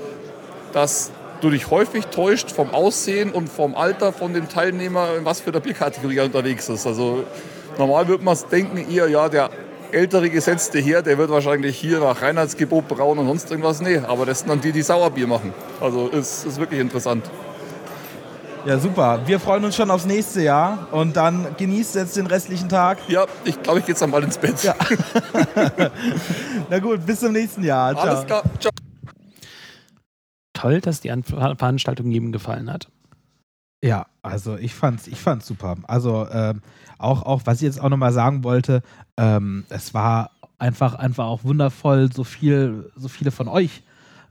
[0.73, 1.11] dass
[1.41, 5.51] du dich häufig täuscht vom Aussehen und vom Alter von dem Teilnehmer, in was für
[5.51, 6.87] der Bierkategorie er unterwegs ist.
[6.87, 7.25] Also
[7.79, 9.51] normal würde man denken, eher, ja, der
[9.91, 13.81] ältere gesetzte her, der wird wahrscheinlich hier nach Reinheitsgebot brauen und sonst irgendwas.
[13.81, 15.53] Nee, aber das sind dann die, die Sauerbier machen.
[15.81, 17.25] Also ist, ist wirklich interessant.
[18.67, 19.21] Ja, super.
[19.27, 22.99] Wir freuen uns schon aufs nächste Jahr und dann genießt jetzt den restlichen Tag.
[23.09, 24.63] Ja, ich glaube, ich gehe jetzt dann mal ins Bett.
[24.63, 24.75] Ja.
[26.71, 27.95] Na gut, bis zum nächsten Jahr.
[27.95, 28.07] Ciao.
[28.07, 28.43] Alles klar.
[28.59, 28.73] Ciao.
[30.53, 32.89] Toll, dass die An Veranstaltung jedem gefallen hat.
[33.83, 35.77] Ja, also ich fand's, ich fand's super.
[35.87, 36.61] Also ähm,
[36.99, 38.83] auch, auch, was ich jetzt auch nochmal sagen wollte,
[39.17, 43.83] ähm, es war einfach, einfach auch wundervoll, so viel, so viele von euch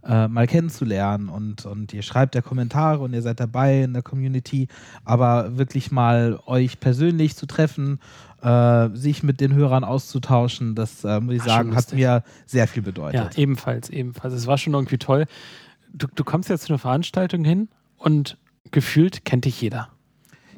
[0.05, 4.01] äh, mal kennenzulernen und, und ihr schreibt ja Kommentare und ihr seid dabei in der
[4.01, 4.67] Community,
[5.03, 7.99] aber wirklich mal euch persönlich zu treffen,
[8.41, 12.67] äh, sich mit den Hörern auszutauschen, das äh, muss ich War sagen, hat mir sehr
[12.67, 13.35] viel bedeutet.
[13.35, 14.33] Ja, ebenfalls, ebenfalls.
[14.33, 15.25] Es war schon irgendwie toll.
[15.93, 17.67] Du, du kommst jetzt zu einer Veranstaltung hin
[17.97, 18.37] und
[18.71, 19.89] gefühlt kennt dich jeder.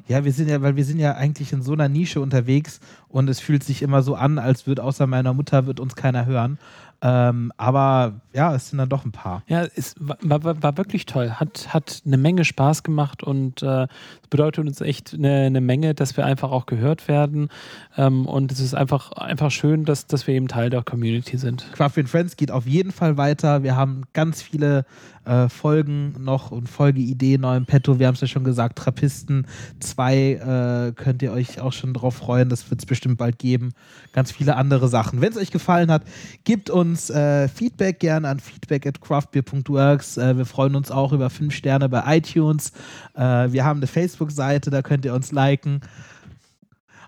[0.08, 3.28] Ja, wir sind ja, weil wir sind ja eigentlich in so einer Nische unterwegs und
[3.28, 6.58] es fühlt sich immer so an, als würde außer meiner Mutter wird uns keiner hören.
[7.04, 9.42] Ähm, aber ja, es sind dann doch ein paar.
[9.48, 11.30] Ja, es war, war, war wirklich toll.
[11.32, 13.88] Hat, hat eine Menge Spaß gemacht und äh,
[14.30, 17.48] bedeutet uns echt eine, eine Menge, dass wir einfach auch gehört werden.
[17.96, 21.66] Ähm, und es ist einfach, einfach schön, dass, dass wir eben Teil der Community sind.
[21.72, 23.64] Craft Friends geht auf jeden Fall weiter.
[23.64, 24.84] Wir haben ganz viele
[25.24, 27.98] äh, Folgen noch und Folgeideen neu im Petto.
[27.98, 29.46] Wir haben es ja schon gesagt, Trappisten
[29.80, 32.48] 2 äh, könnt ihr euch auch schon drauf freuen.
[32.48, 33.72] Das wird es bestimmt bald geben.
[34.12, 35.20] Ganz viele andere Sachen.
[35.20, 36.04] Wenn es euch gefallen hat,
[36.44, 40.16] gebt uns äh, Feedback gerne an feedback at craftbeer.works.
[40.16, 42.72] Äh, wir freuen uns auch über 5 Sterne bei iTunes.
[43.14, 45.80] Äh, wir haben eine Facebook-Seite, da könnt ihr uns liken.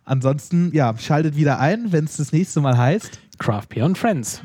[0.04, 3.18] Ansonsten, ja, schaltet wieder ein, wenn es das nächste Mal heißt.
[3.38, 4.42] Craft Beer und Friends.